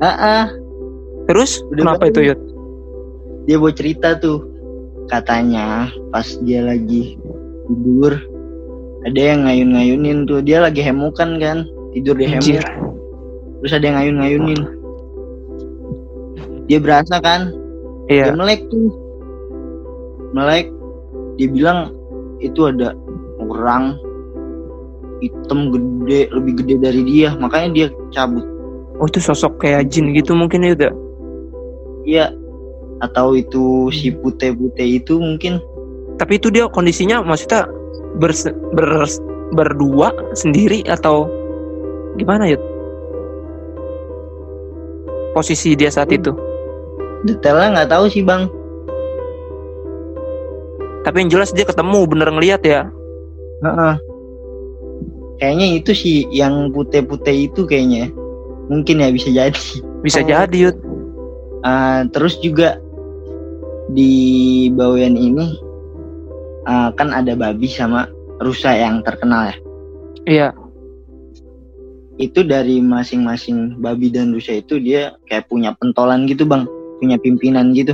ah 0.00 0.48
Terus, 1.28 1.60
Udah 1.68 1.76
kenapa 1.84 2.08
balik. 2.08 2.12
itu, 2.16 2.20
Yud? 2.32 2.40
dia 3.44 3.56
mau 3.60 3.68
cerita 3.68 4.16
tuh 4.16 4.40
katanya 5.08 5.88
pas 6.10 6.26
dia 6.42 6.64
lagi 6.64 7.16
tidur 7.68 8.12
ada 9.04 9.20
yang 9.20 9.44
ngayun-ngayunin 9.44 10.24
tuh. 10.24 10.40
Dia 10.40 10.64
lagi 10.64 10.80
hemukan 10.80 11.36
kan 11.36 11.68
tidur 11.92 12.16
di 12.16 12.24
hemok 12.24 12.64
terus 13.60 13.72
ada 13.76 13.84
yang 13.84 13.96
ngayun-ngayunin. 14.00 14.60
Dia 16.68 16.78
berasa 16.80 17.20
kan? 17.20 17.52
Dia 18.08 18.28
Iya. 18.28 18.36
melek 18.36 18.64
tuh. 18.72 18.92
Melek. 20.32 20.68
Dia 21.36 21.48
bilang 21.52 21.78
itu 22.40 22.68
ada 22.68 22.92
orang 23.40 23.96
hitam 25.20 25.72
gede 25.72 26.28
lebih 26.32 26.52
gede 26.64 26.74
dari 26.80 27.02
dia. 27.04 27.32
Makanya 27.36 27.68
dia 27.72 27.86
cabut. 28.12 28.44
Oh 29.00 29.08
itu 29.08 29.20
sosok 29.20 29.60
kayak 29.64 29.88
jin 29.92 30.12
gitu 30.16 30.32
mungkin 30.36 30.64
ya 30.64 30.72
udah. 30.76 30.92
iya 32.04 32.28
atau 33.04 33.36
itu 33.36 33.92
si 33.92 34.10
putih-putih 34.10 35.04
itu 35.04 35.20
mungkin 35.20 35.60
Tapi 36.14 36.38
itu 36.38 36.46
dia 36.48 36.70
kondisinya 36.70 37.20
maksudnya 37.20 37.66
bers- 38.16 38.46
ber- 38.70 39.20
berdua 39.50 40.14
sendiri 40.32 40.86
atau 40.86 41.26
gimana 42.14 42.46
ya? 42.46 42.58
Posisi 45.34 45.74
dia 45.74 45.90
saat 45.90 46.10
itu. 46.10 46.30
detailnya 47.24 47.72
nggak 47.72 47.90
tahu 47.90 48.04
sih 48.06 48.20
bang 48.20 48.44
Tapi 51.04 51.24
yang 51.24 51.30
jelas 51.32 51.52
dia 51.52 51.64
ketemu 51.64 52.08
bener 52.08 52.28
ngeliat 52.32 52.64
ya. 52.64 52.88
Heeh. 53.60 53.94
Kayaknya 55.36 55.66
itu 55.76 55.90
sih 55.92 56.16
yang 56.32 56.72
putih-putih 56.72 57.52
itu 57.52 57.68
kayaknya. 57.68 58.08
Mungkin 58.72 59.04
ya 59.04 59.12
bisa 59.12 59.28
jadi. 59.28 59.64
Bisa 60.00 60.24
Oh. 60.24 60.28
jadi 60.32 60.56
yud. 60.56 60.76
Ah, 61.60 62.08
terus 62.08 62.40
juga 62.40 62.80
di 63.92 64.12
Bawean 64.72 65.18
ini 65.18 65.60
ah, 66.64 66.88
kan 66.96 67.12
ada 67.12 67.36
babi 67.36 67.68
sama 67.68 68.08
rusa 68.40 68.72
yang 68.72 69.04
terkenal 69.04 69.52
ya. 69.52 69.56
Iya. 70.24 70.48
Itu 72.16 72.46
dari 72.46 72.78
masing-masing 72.78 73.82
babi 73.82 74.08
dan 74.08 74.32
rusa 74.32 74.62
itu 74.62 74.78
dia 74.78 75.18
kayak 75.28 75.50
punya 75.50 75.74
pentolan 75.76 76.24
gitu 76.30 76.46
bang, 76.46 76.64
punya 77.02 77.18
pimpinan 77.20 77.74
gitu. 77.74 77.92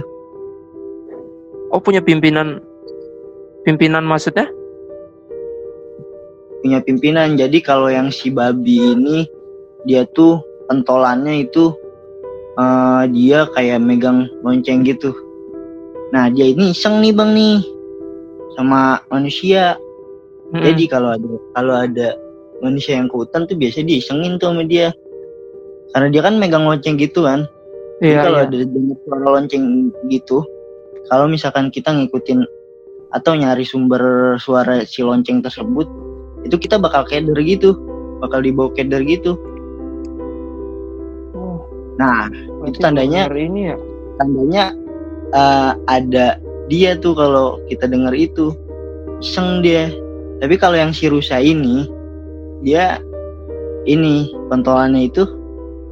Oh 1.72 1.81
punya 1.81 2.03
pimpinan. 2.05 2.61
Pimpinan 3.64 4.05
maksudnya? 4.05 4.48
Punya 6.61 6.85
pimpinan. 6.85 7.38
Jadi 7.40 7.64
kalau 7.64 7.88
yang 7.88 8.12
si 8.12 8.29
babi 8.29 8.92
ini 8.96 9.24
dia 9.88 10.05
tuh 10.12 10.44
pentolannya 10.68 11.48
itu 11.48 11.72
eh, 12.61 13.03
dia 13.14 13.48
kayak 13.57 13.81
megang 13.81 14.29
lonceng 14.44 14.85
gitu. 14.85 15.30
Nah 16.11 16.27
dia 16.31 16.51
ini 16.51 16.75
iseng 16.75 16.99
nih 16.99 17.14
bang 17.14 17.31
nih 17.35 17.57
sama 18.59 18.99
manusia. 19.11 19.79
Mm-mm. 20.51 20.66
Jadi 20.66 20.85
kalau 20.90 21.14
ada 21.14 21.29
kalau 21.55 21.75
ada 21.79 22.09
manusia 22.61 22.99
yang 22.99 23.07
ke 23.07 23.14
hutan 23.14 23.46
tuh 23.46 23.55
biasanya 23.55 23.94
diisengin 23.94 24.37
tuh 24.37 24.51
sama 24.51 24.66
dia. 24.66 24.90
Karena 25.90 26.09
dia 26.11 26.23
kan 26.23 26.35
megang 26.38 26.66
lonceng 26.66 26.99
gitu 26.99 27.27
kan. 27.27 27.46
Jadi 28.01 28.14
Iya, 28.14 28.20
kalau 28.25 28.38
iya. 28.40 28.46
ada 28.49 28.57
dengar 28.64 28.96
suara 29.05 29.27
lonceng 29.38 29.64
gitu, 30.09 30.38
kalau 31.12 31.27
misalkan 31.29 31.68
kita 31.68 31.92
ngikutin 31.92 32.46
atau 33.12 33.35
nyari 33.37 33.66
sumber 33.66 34.01
suara 34.40 34.87
si 34.87 35.03
lonceng 35.05 35.42
tersebut, 35.44 35.85
itu 36.46 36.57
kita 36.57 36.79
bakal 36.81 37.05
keder 37.05 37.37
gitu, 37.44 37.77
bakal 38.23 38.40
dibawa 38.40 38.73
keder 38.73 39.05
gitu. 39.05 39.37
Oh, 41.37 41.61
Nah, 42.01 42.33
berarti 42.62 42.79
tandanya- 42.81 43.29
ini 43.35 43.68
ya. 43.68 43.77
tandanya 44.16 44.64
eh, 45.35 45.73
ada 45.88 46.38
dia 46.71 46.95
tuh 46.99 47.14
kalau 47.19 47.59
kita 47.66 47.90
dengar 47.90 48.14
itu 48.14 48.55
iseng 49.19 49.61
dia. 49.64 49.90
Tapi 50.40 50.57
kalau 50.57 50.79
yang 50.79 50.95
si 50.95 51.11
rusa 51.11 51.37
ini, 51.37 51.85
dia 52.64 52.97
ini 53.85 54.33
pentolannya 54.49 55.12
itu 55.12 55.29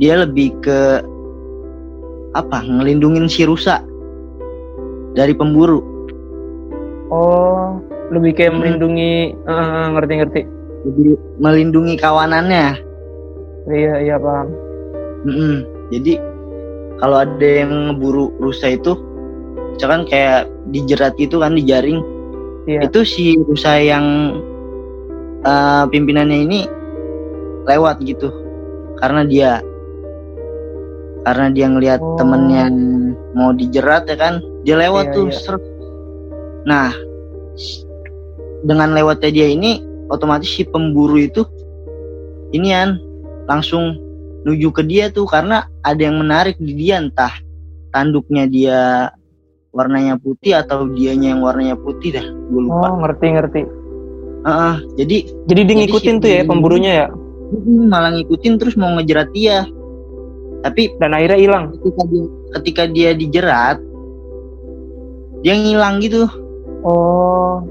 dia 0.01 0.25
lebih 0.25 0.55
ke 0.65 1.05
apa? 2.33 2.65
Ngelindungin 2.65 3.29
si 3.29 3.45
rusa 3.45 3.83
dari 5.13 5.35
pemburu. 5.37 5.85
Oh, 7.09 7.81
lebih 8.13 8.37
kayak 8.37 8.53
Hmm. 8.53 8.61
melindungi 8.63 9.33
eh, 9.35 9.87
ngerti-ngerti. 9.97 10.43
Lebih 10.87 11.19
melindungi 11.43 11.95
kawanannya. 11.99 12.79
Iya, 13.69 13.95
iya 14.01 14.17
paham. 14.17 14.49
Mm-mm. 15.29 15.67
Jadi 15.93 16.17
kalau 17.03 17.21
ada 17.21 17.49
yang 17.49 17.73
ngeburu 17.93 18.33
rusa 18.41 18.77
itu, 18.77 18.97
misalkan 19.79 20.03
kayak 20.11 20.51
dijerat 20.75 21.15
itu 21.23 21.39
kan 21.39 21.55
dijaring, 21.55 22.03
Iya. 22.67 22.91
itu 22.91 23.01
si 23.07 23.39
rusa 23.47 23.79
yang 23.79 24.37
eh, 25.47 25.85
pimpinannya 25.87 26.39
ini 26.51 26.61
lewat 27.65 28.03
gitu, 28.03 28.27
karena 28.99 29.23
dia 29.23 29.63
karena 31.23 31.47
dia 31.55 31.67
ngelihat 31.71 32.03
Oh. 32.03 32.19
temennya 32.19 32.67
mau 33.39 33.55
dijerat 33.55 34.11
ya 34.11 34.19
kan, 34.19 34.43
dia 34.67 34.75
lewat 34.75 35.13
Iya, 35.13 35.15
tuh. 35.15 35.27
iya. 35.31 35.39
seret. 35.39 35.63
Nah, 36.67 36.91
dengan 38.67 38.99
lewatnya 38.99 39.31
dia 39.31 39.47
ini, 39.47 39.79
otomatis 40.11 40.51
si 40.51 40.67
pemburu 40.67 41.23
itu 41.23 41.47
inian 42.51 42.99
langsung 43.47 43.95
nuju 44.43 44.75
ke 44.75 44.83
dia 44.83 45.13
tuh 45.13 45.29
karena 45.29 45.69
ada 45.85 46.01
yang 46.03 46.19
menarik 46.19 46.57
di 46.59 46.73
dia 46.75 46.99
entah 46.99 47.31
tanduknya 47.93 48.45
dia 48.49 48.81
warnanya 49.79 50.19
putih 50.19 50.59
atau 50.59 50.91
dianya 50.91 51.31
yang 51.31 51.41
warnanya 51.41 51.77
putih 51.77 52.11
dah 52.13 52.27
gue 52.27 52.61
lupa 52.61 52.87
Oh, 52.89 52.99
ngerti-ngerti. 52.99 53.63
Heeh, 54.41 54.75
jadi 54.97 55.17
Jadi 55.47 55.61
dia 55.61 55.69
Jadi 55.69 55.81
ngikutin 55.81 56.15
si 56.15 56.21
tuh 56.21 56.29
ya 56.29 56.41
pemburu- 56.41 56.51
pemburunya 56.75 56.93
ya. 56.97 57.07
mm, 57.49 57.85
malah 57.87 58.11
ngikutin 58.13 58.53
terus 58.57 58.75
mau 58.75 58.91
ngejerat 58.93 59.31
dia 59.31 59.63
tapi 60.59 60.91
Dan 60.97 61.11
akhirnya 61.13 61.39
hilang. 61.39 61.65
ketika 61.73 62.03
dia 62.05 62.25
ketika 62.53 62.83
dia 62.87 63.11
dijerat 63.13 63.79
dia 65.39 65.55
ngilang 65.55 65.99
gitu 65.99 66.27
Oh. 66.81 67.63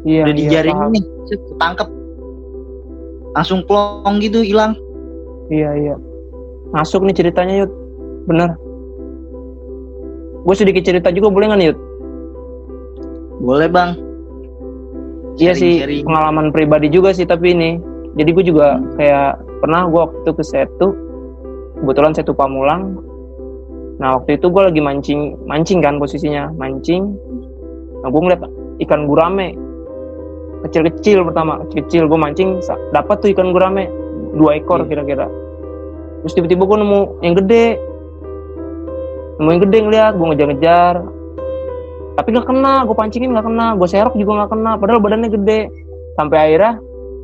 Iya, 0.00 0.22
udah 0.22 0.32
iya, 0.32 0.40
dijaring 0.40 0.78
nih 0.90 1.02
ketangkep 1.28 1.88
langsung 3.32 3.60
plong 3.62 4.16
gitu 4.18 4.40
hilang 4.40 4.74
Iya, 5.46 5.70
iya. 5.76 5.94
Masuk 6.70 7.02
nih 7.02 7.14
ceritanya, 7.16 7.54
Yud. 7.60 7.72
Bener. 8.24 8.54
Gue 10.40 10.54
sedikit 10.56 10.82
cerita 10.82 11.12
juga 11.12 11.28
boleh 11.28 11.46
nggak 11.52 11.60
nih, 11.60 11.70
boleh 13.40 13.68
bang 13.68 13.90
Iya 15.40 15.56
sih, 15.56 15.80
Sharing-sharing. 15.80 16.04
pengalaman 16.04 16.46
pribadi 16.52 16.92
juga 16.92 17.16
sih 17.16 17.24
tapi 17.24 17.56
ini. 17.56 17.80
Jadi 18.20 18.30
gue 18.36 18.44
juga 18.52 18.76
kayak 19.00 19.40
pernah 19.64 19.88
gue 19.88 19.96
waktu 19.96 20.18
itu 20.20 20.32
ke 20.36 20.44
Setu, 20.44 20.88
kebetulan 21.80 22.12
Setu 22.12 22.36
Pamulang. 22.36 23.00
Nah 23.96 24.20
waktu 24.20 24.36
itu 24.36 24.52
gue 24.52 24.62
lagi 24.68 24.80
mancing, 24.84 25.40
mancing 25.48 25.80
kan 25.80 25.96
posisinya, 25.96 26.52
mancing. 26.60 27.16
Nah 28.04 28.08
gue 28.12 28.20
ngeliat 28.20 28.42
ikan 28.84 29.08
gurame, 29.08 29.56
kecil-kecil 30.68 31.24
pertama, 31.24 31.64
kecil-kecil 31.68 32.04
gue 32.04 32.18
mancing, 32.20 32.60
dapat 32.92 33.16
tuh 33.24 33.32
ikan 33.32 33.56
gurame 33.56 33.88
dua 34.36 34.60
ekor 34.60 34.84
Iya. 34.84 34.92
kira-kira. 34.92 35.26
Terus 36.20 36.36
tiba-tiba 36.36 36.68
gue 36.68 36.78
nemu 36.84 37.00
yang 37.24 37.34
gede, 37.40 37.80
nemu 39.40 39.48
yang 39.48 39.62
gede 39.64 39.78
ngeliat, 39.80 40.12
gue 40.14 40.26
ngejar-ngejar, 40.28 40.94
tapi 42.12 42.28
nggak 42.30 42.44
kena 42.44 42.84
gue 42.84 42.92
pancingin 42.92 43.32
nggak 43.32 43.46
kena 43.48 43.66
gue 43.72 43.88
serok 43.88 44.12
juga 44.12 44.44
nggak 44.44 44.50
kena 44.52 44.70
padahal 44.76 45.00
badannya 45.00 45.30
gede 45.32 45.60
sampai 46.14 46.36
akhirnya 46.36 46.72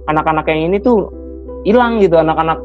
anak-anak 0.09 0.45
yang 0.49 0.73
ini 0.73 0.81
tuh 0.81 1.13
hilang 1.63 2.01
gitu 2.01 2.17
anak-anak 2.17 2.57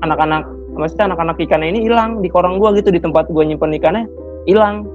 anak-anak 0.00 0.46
maksudnya 0.78 1.10
anak-anak 1.10 1.34
ikannya 1.42 1.74
ini 1.74 1.80
hilang 1.82 2.22
di 2.22 2.30
korang 2.30 2.62
gue 2.62 2.70
gitu 2.78 2.94
di 2.94 3.02
tempat 3.02 3.26
gue 3.26 3.42
nyimpen 3.42 3.74
ikannya 3.74 4.06
hilang 4.46 4.86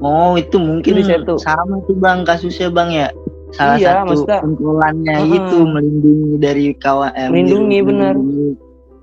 Oh 0.00 0.32
itu 0.34 0.56
mungkin 0.56 0.96
Itu 0.96 0.98
di 0.98 1.04
situ. 1.04 1.34
sama 1.38 1.76
tuh 1.84 1.92
bang 1.94 2.24
kasusnya 2.24 2.72
bang 2.72 2.88
ya 2.88 3.08
salah 3.52 3.76
Iya, 3.76 3.90
satu 3.92 4.06
maksudnya- 4.08 4.42
pengkolannya 4.42 5.14
Heeh. 5.14 5.36
itu 5.36 5.56
melindungi 5.60 6.34
dari 6.40 6.64
kawan 6.74 7.12
eh, 7.12 7.28
Melindungi, 7.28 7.78
bener. 7.84 8.14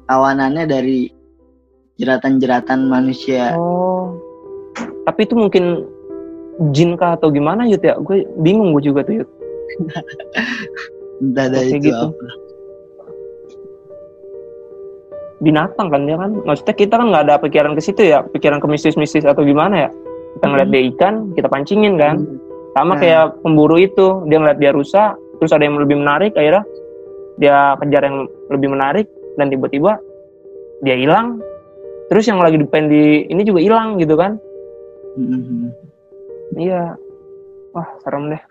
kawanannya 0.04 0.66
dari 0.66 1.00
jeratan-jeratan 1.98 2.88
manusia. 2.88 3.54
Oh. 3.58 4.14
Tapi 5.06 5.26
itu 5.26 5.34
mungkin 5.34 5.86
jin 6.74 6.98
kah 6.98 7.18
atau 7.18 7.30
gimana 7.30 7.66
Yud 7.66 7.82
ya? 7.82 7.98
Gue 8.02 8.26
bingung 8.42 8.74
gue 8.78 8.84
juga 8.86 9.02
tuh 9.06 9.22
Yud. 9.24 9.30
Entah 11.24 11.50
dari 11.50 11.74
Kayak 11.74 11.82
itu 11.82 11.90
gitu. 11.90 12.06
apa. 12.14 12.26
Binatang 15.38 15.88
kan 15.94 16.02
ya 16.10 16.18
kan? 16.18 16.32
Maksudnya 16.46 16.76
kita 16.78 16.94
kan 16.98 17.08
nggak 17.14 17.24
ada 17.30 17.36
pikiran 17.38 17.74
ke 17.78 17.82
situ 17.82 18.02
ya? 18.06 18.26
Pikiran 18.26 18.58
ke 18.58 18.68
mistis-mistis 18.70 19.26
atau 19.26 19.46
gimana 19.46 19.86
ya? 19.86 19.90
Kita 20.38 20.46
ngeliat 20.50 20.70
dia 20.70 20.82
ikan 20.94 21.14
kita 21.34 21.48
pancingin 21.50 21.98
kan? 21.98 22.26
Sama 22.74 22.94
Nah. 22.94 22.98
kayak 23.02 23.26
pemburu 23.42 23.78
itu 23.82 24.22
dia 24.30 24.38
ngeliat 24.38 24.62
dia 24.62 24.70
rusak 24.70 25.18
terus 25.38 25.54
ada 25.54 25.66
yang 25.66 25.78
lebih 25.78 25.98
menarik 25.98 26.34
akhirnya 26.34 26.62
dia 27.38 27.78
kejar 27.82 28.06
yang 28.06 28.26
lebih 28.50 28.70
menarik 28.70 29.06
dan 29.38 29.50
tiba-tiba 29.50 29.98
dia 30.82 30.94
hilang 30.98 31.42
terus 32.08 32.24
yang 32.28 32.40
lagi 32.40 32.60
depan 32.60 32.88
di 32.88 33.28
ini 33.28 33.42
juga 33.44 33.60
hilang 33.60 34.00
gitu 34.00 34.16
kan? 34.16 34.40
Mhm. 35.18 35.74
iya. 36.56 36.96
Wah 37.76 37.88
serem 38.02 38.32
deh. 38.32 38.42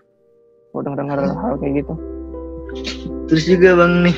Gue 0.71 0.81
denger 0.85 0.99
dengar 1.01 1.17
hal 1.25 1.53
kayak 1.57 1.83
gitu. 1.83 1.93
Terus 3.31 3.43
juga 3.49 3.69
bang 3.81 3.93
nih. 4.07 4.17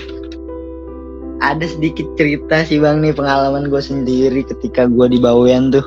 Ada 1.40 1.66
sedikit 1.72 2.06
cerita 2.20 2.68
sih 2.68 2.84
bang 2.84 3.00
nih 3.00 3.16
pengalaman 3.16 3.72
gue 3.72 3.80
sendiri 3.80 4.44
ketika 4.44 4.86
gue 4.92 5.08
di 5.08 5.18
Bawean 5.22 5.72
tuh. 5.72 5.86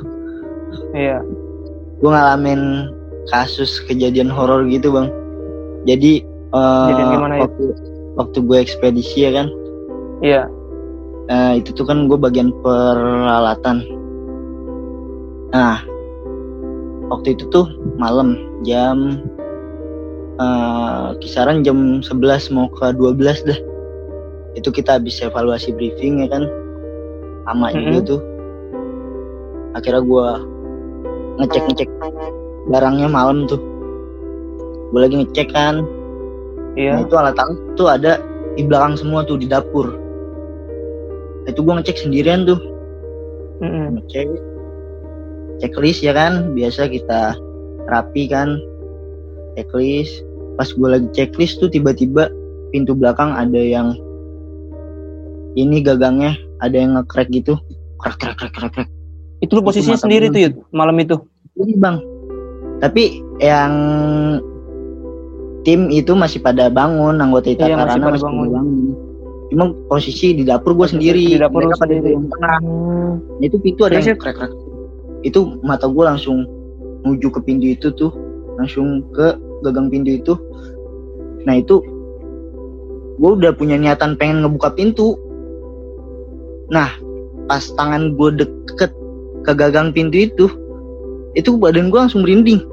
Iya. 0.96 1.20
Gue 2.00 2.10
ngalamin 2.10 2.88
kasus 3.28 3.84
kejadian 3.84 4.32
horor 4.32 4.64
gitu 4.66 4.90
bang. 4.90 5.12
Jadi 5.84 6.24
uh, 6.56 7.14
gimana 7.14 7.34
ya? 7.36 7.40
waktu 7.46 7.64
waktu 8.16 8.38
gue 8.42 8.58
ekspedisi 8.58 9.28
ya 9.28 9.30
kan? 9.34 9.46
Iya 10.22 10.48
uh, 11.30 11.52
itu 11.58 11.70
tuh 11.74 11.86
kan 11.86 12.08
gue 12.10 12.18
bagian 12.18 12.50
peralatan. 12.64 13.86
Nah 15.52 15.84
waktu 17.12 17.36
itu 17.36 17.44
tuh 17.52 17.68
malam 18.00 18.40
jam 18.64 19.20
uh, 20.40 21.12
kisaran 21.20 21.60
jam 21.60 22.00
11 22.00 22.54
mau 22.56 22.72
ke 22.72 22.96
12 22.96 23.44
dah 23.44 23.60
itu 24.56 24.68
kita 24.68 25.00
habis 25.00 25.20
evaluasi 25.20 25.72
briefing 25.76 26.24
ya 26.24 26.28
kan? 26.32 26.44
Sama 27.48 27.70
mm 27.70 27.74
-hmm. 27.74 27.88
itu 27.88 27.98
tuh. 28.16 28.20
Akhirnya 29.72 30.02
gue 30.04 30.26
ngecek 31.40 31.62
ngecek 31.72 31.88
barangnya 32.68 33.08
malam 33.08 33.48
tuh. 33.48 33.60
Gue 34.92 35.00
lagi 35.00 35.16
ngecek 35.24 35.48
kan. 35.52 35.84
Iya. 36.72 36.96
nah, 36.96 37.00
itu 37.04 37.14
alat 37.20 37.36
tuh 37.76 37.84
ada 37.84 38.16
di 38.56 38.64
belakang 38.64 38.96
semua 38.96 39.24
tuh 39.28 39.36
di 39.36 39.44
dapur. 39.44 39.92
nah, 39.92 40.01
itu 41.48 41.58
gue 41.62 41.74
ngecek 41.74 41.98
sendirian 41.98 42.46
tuh. 42.46 42.60
Mm 43.62 43.68
-hmm. 43.70 43.86
ngecek. 43.98 44.28
Checklist 45.62 46.00
ya 46.02 46.12
kan? 46.14 46.54
Biasa 46.54 46.90
kita 46.90 47.38
rapi 47.90 48.30
kan? 48.30 48.58
Checklist. 49.58 50.22
Pas 50.58 50.68
gue 50.68 50.88
lagi 50.88 51.08
checklist 51.16 51.58
tuh 51.58 51.70
tiba-tiba 51.72 52.28
pintu 52.70 52.92
belakang 52.92 53.32
ada 53.32 53.58
yang 53.58 53.96
ini 55.56 55.84
gagangnya 55.84 56.36
ada 56.64 56.76
yang 56.76 56.98
ngekrek 56.98 57.28
gitu. 57.32 57.58
Krek 58.02 58.18
krek 58.18 58.36
krek 58.38 58.52
krek 58.54 58.72
krek. 58.74 58.88
Itu 59.42 59.58
lu 59.58 59.62
posisinya 59.66 59.98
itu 59.98 60.04
sendiri 60.06 60.26
tuh 60.30 60.40
ya 60.42 60.50
malam 60.70 60.98
itu? 61.02 61.18
Ini 61.58 61.74
bang. 61.78 61.96
Tapi 62.82 63.22
yang 63.38 63.72
tim 65.62 65.86
itu 65.90 66.14
masih 66.18 66.42
pada 66.42 66.66
bangun 66.66 67.22
anggota 67.22 67.54
itu 67.54 67.62
iya, 67.62 67.78
karena 67.78 67.94
masih, 67.94 68.02
masih 68.02 68.26
bangun. 68.26 68.48
bangun 68.50 68.91
cuma 69.52 69.76
posisi 69.86 70.32
di 70.32 70.48
dapur 70.48 70.72
gue 70.72 70.88
sendiri 70.88 71.36
di 71.36 71.38
dapur 71.38 71.68
mereka 71.68 71.84
pada 71.84 71.92
di 72.00 72.16
tengah 72.16 72.58
hmm. 72.64 73.44
itu 73.44 73.56
pintu 73.60 73.84
ada 73.84 74.00
yang 74.00 74.16
krek 74.16 74.36
krek 74.40 74.52
itu 75.22 75.60
mata 75.60 75.84
gue 75.86 76.04
langsung 76.04 76.48
menuju 77.04 77.28
ke 77.28 77.40
pintu 77.44 77.68
itu 77.68 77.92
tuh 77.92 78.10
langsung 78.56 79.04
ke 79.12 79.36
gagang 79.60 79.92
pintu 79.92 80.16
itu 80.16 80.34
nah 81.44 81.60
itu 81.60 81.84
gue 83.20 83.30
udah 83.36 83.52
punya 83.52 83.76
niatan 83.76 84.16
pengen 84.16 84.40
ngebuka 84.40 84.72
pintu 84.72 85.20
Nah, 86.72 86.88
pas 87.52 87.60
tangan 87.76 88.16
gue 88.16 88.40
deket 88.40 88.88
ke 89.44 89.52
gagang 89.52 89.92
pintu 89.92 90.24
itu, 90.24 90.46
itu 91.36 91.52
badan 91.60 91.92
gue 91.92 92.00
langsung 92.00 92.24
merinding. 92.24 92.64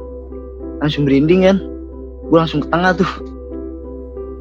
Langsung 0.79 1.03
merinding 1.03 1.43
kan. 1.43 1.57
Gue 2.31 2.37
langsung 2.39 2.63
ke 2.63 2.71
tengah 2.71 2.95
tuh. 2.95 3.11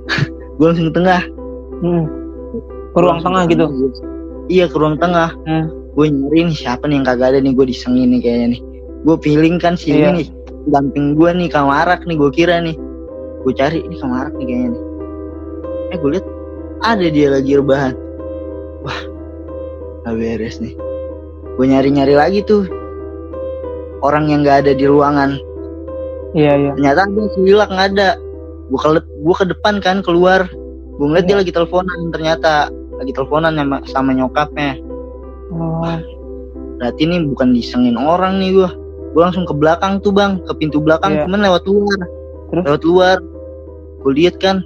gue 0.63 0.67
langsung 0.71 0.95
ke 0.95 0.95
tengah. 0.95 1.23
Hmm. 1.83 2.07
Ke 2.99 3.01
ruang 3.07 3.23
tengah 3.23 3.43
gitu? 3.47 3.65
Iya, 4.51 4.67
ke 4.67 4.75
ruang 4.75 4.99
tengah. 4.99 5.31
Hmm. 5.47 5.71
Gue 5.95 6.11
nyari 6.11 6.51
nih 6.51 6.57
siapa 6.59 6.91
nih 6.91 6.99
yang 6.99 7.07
kagak 7.07 7.35
ada 7.35 7.39
nih 7.39 7.55
gue 7.55 7.67
disengin 7.71 8.11
nih 8.11 8.21
kayaknya 8.23 8.47
nih. 8.59 8.61
Gue 9.07 9.17
feeling 9.23 9.57
kan 9.63 9.79
sih 9.79 9.95
iya. 9.95 10.11
nih. 10.11 10.27
Damping 10.67 11.15
gue 11.15 11.31
nih 11.31 11.47
kamarak 11.47 12.03
nih 12.11 12.19
gue 12.19 12.31
kira 12.35 12.59
nih. 12.59 12.75
Gue 13.47 13.55
cari 13.55 13.87
ini 13.87 13.95
kamarak 14.03 14.35
nih 14.35 14.47
kayaknya 14.51 14.69
nih. 14.75 14.83
Eh 15.95 15.97
gue 16.03 16.11
lihat 16.19 16.27
ada 16.83 17.07
dia 17.07 17.29
lagi 17.31 17.51
rebahan. 17.55 17.95
Wah, 18.83 19.01
gak 20.07 20.15
beres 20.19 20.59
nih 20.59 20.75
gue 21.59 21.67
nyari-nyari 21.67 22.15
lagi 22.15 22.41
tuh 22.47 22.71
orang 24.07 24.31
yang 24.31 24.47
gak 24.47 24.63
ada 24.63 24.73
di 24.79 24.87
ruangan 24.87 25.35
iya 26.39 26.55
iya 26.55 26.73
ternyata 26.79 27.11
ada 27.11 27.23
si 27.35 27.39
Wilak 27.43 27.69
nggak 27.75 27.89
ada 27.99 28.09
gue 28.71 28.79
ke 28.79 28.89
gue 29.03 29.35
ke 29.35 29.45
depan 29.51 29.75
kan 29.83 29.99
keluar 30.07 30.47
gue 30.97 31.07
ngeliat 31.07 31.27
iya. 31.27 31.31
dia 31.35 31.39
lagi 31.43 31.51
teleponan 31.51 32.15
ternyata 32.15 32.71
lagi 32.99 33.11
teleponan 33.15 33.55
sama, 33.55 33.79
sama 33.87 34.11
nyokapnya. 34.13 34.79
Oh. 35.49 35.97
berarti 36.79 37.11
ini 37.11 37.27
bukan 37.27 37.57
disengin 37.57 37.99
orang 37.99 38.39
nih 38.39 38.55
gue 38.55 38.71
gue 39.17 39.23
langsung 39.25 39.49
ke 39.49 39.55
belakang 39.57 39.99
tuh 40.05 40.15
bang. 40.15 40.39
Ke 40.47 40.53
pintu 40.55 40.79
belakang 40.79 41.17
iya. 41.17 41.23
cuman 41.27 41.41
lewat 41.43 41.63
luar. 41.67 42.01
Terus? 42.53 42.65
lewat 42.69 42.83
luar. 42.85 43.17
Gue 44.05 44.13
lihat 44.15 44.37
kan 44.39 44.63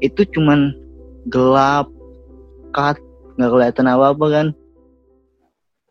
itu 0.00 0.24
cuman 0.36 0.72
gelap 1.28 1.88
kat 2.72 2.96
nggak 3.36 3.50
kelihatan 3.52 3.86
apa 3.88 4.04
apa 4.12 4.26
kan. 4.28 4.46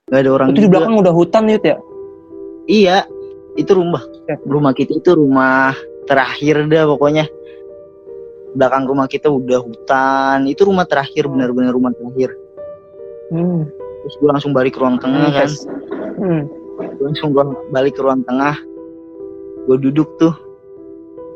Nggak 0.10 0.22
ada 0.22 0.32
orang 0.34 0.48
itu 0.54 0.60
di 0.66 0.70
belakang 0.70 0.96
udah 1.02 1.14
hutan 1.14 1.44
ya 1.50 1.58
ya? 1.62 1.78
Iya 2.70 2.98
itu 3.58 3.72
rumah. 3.74 4.04
Ya. 4.30 4.38
rumah 4.46 4.78
kita 4.78 5.02
itu 5.02 5.18
rumah 5.18 5.74
terakhir 6.06 6.66
dah 6.70 6.86
pokoknya 6.90 7.26
belakang 8.58 8.90
rumah 8.90 9.06
kita 9.06 9.30
udah 9.30 9.60
hutan. 9.62 10.50
Itu 10.50 10.66
rumah 10.66 10.86
terakhir 10.86 11.30
benar-benar 11.30 11.74
rumah 11.74 11.94
terakhir. 11.94 12.34
Hmm. 13.30 13.70
terus 14.02 14.16
gue 14.18 14.30
langsung 14.32 14.58
balik 14.58 14.74
ke 14.74 14.82
ruang 14.82 14.98
tengah 14.98 15.30
hmm, 15.30 15.38
kan 15.38 15.50
hmm. 16.18 16.42
gue 16.98 17.06
langsung 17.06 17.30
balik 17.70 17.94
ke 17.94 18.02
ruang 18.02 18.26
tengah. 18.26 18.58
Gue 19.70 19.78
duduk 19.78 20.10
tuh. 20.18 20.34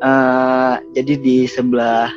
Uh, 0.02 0.82
jadi 0.92 1.16
di 1.16 1.36
sebelah 1.46 2.10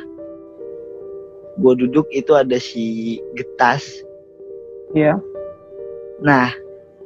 gue 1.62 1.72
duduk 1.86 2.10
itu 2.10 2.34
ada 2.34 2.58
si 2.58 3.18
getas. 3.38 4.02
Iya. 4.98 5.22
Nah 6.26 6.50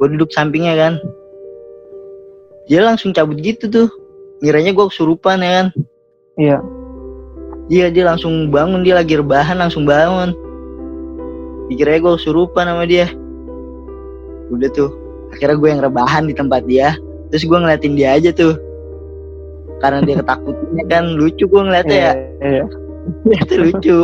gue 0.01 0.09
duduk 0.17 0.33
sampingnya 0.33 0.73
kan. 0.79 0.95
Dia 2.73 2.89
langsung 2.89 3.13
cabut 3.13 3.37
gitu 3.37 3.69
tuh. 3.69 3.89
Miranya 4.41 4.73
gue 4.73 4.87
kesurupan 4.89 5.45
ya 5.45 5.51
kan. 5.61 5.67
Iya 6.41 6.59
iya 7.73 7.89
dia 7.89 8.05
langsung 8.05 8.53
bangun 8.53 8.85
dia 8.85 9.01
lagi 9.01 9.17
rebahan 9.17 9.57
langsung 9.57 9.89
bangun. 9.89 10.37
Pikirnya 11.73 12.05
gue 12.05 12.13
kesurupan 12.21 12.69
sama 12.69 12.85
dia. 12.85 13.09
Udah 14.53 14.69
tuh 14.77 14.93
akhirnya 15.33 15.57
gue 15.57 15.69
yang 15.73 15.81
rebahan 15.81 16.29
di 16.29 16.37
tempat 16.37 16.69
dia. 16.69 16.93
Terus 17.33 17.49
gue 17.49 17.57
ngeliatin 17.57 17.97
dia 17.97 18.13
aja 18.21 18.29
tuh. 18.29 18.61
Karena 19.81 20.05
dia 20.05 20.21
ketakutannya 20.21 20.85
kan? 20.93 21.05
Lucu 21.17 21.49
gue 21.49 21.63
ngeliatnya 21.65 21.97
ya. 21.97 22.13
Iya. 22.45 22.65
itu 23.41 23.55
lucu. 23.57 23.99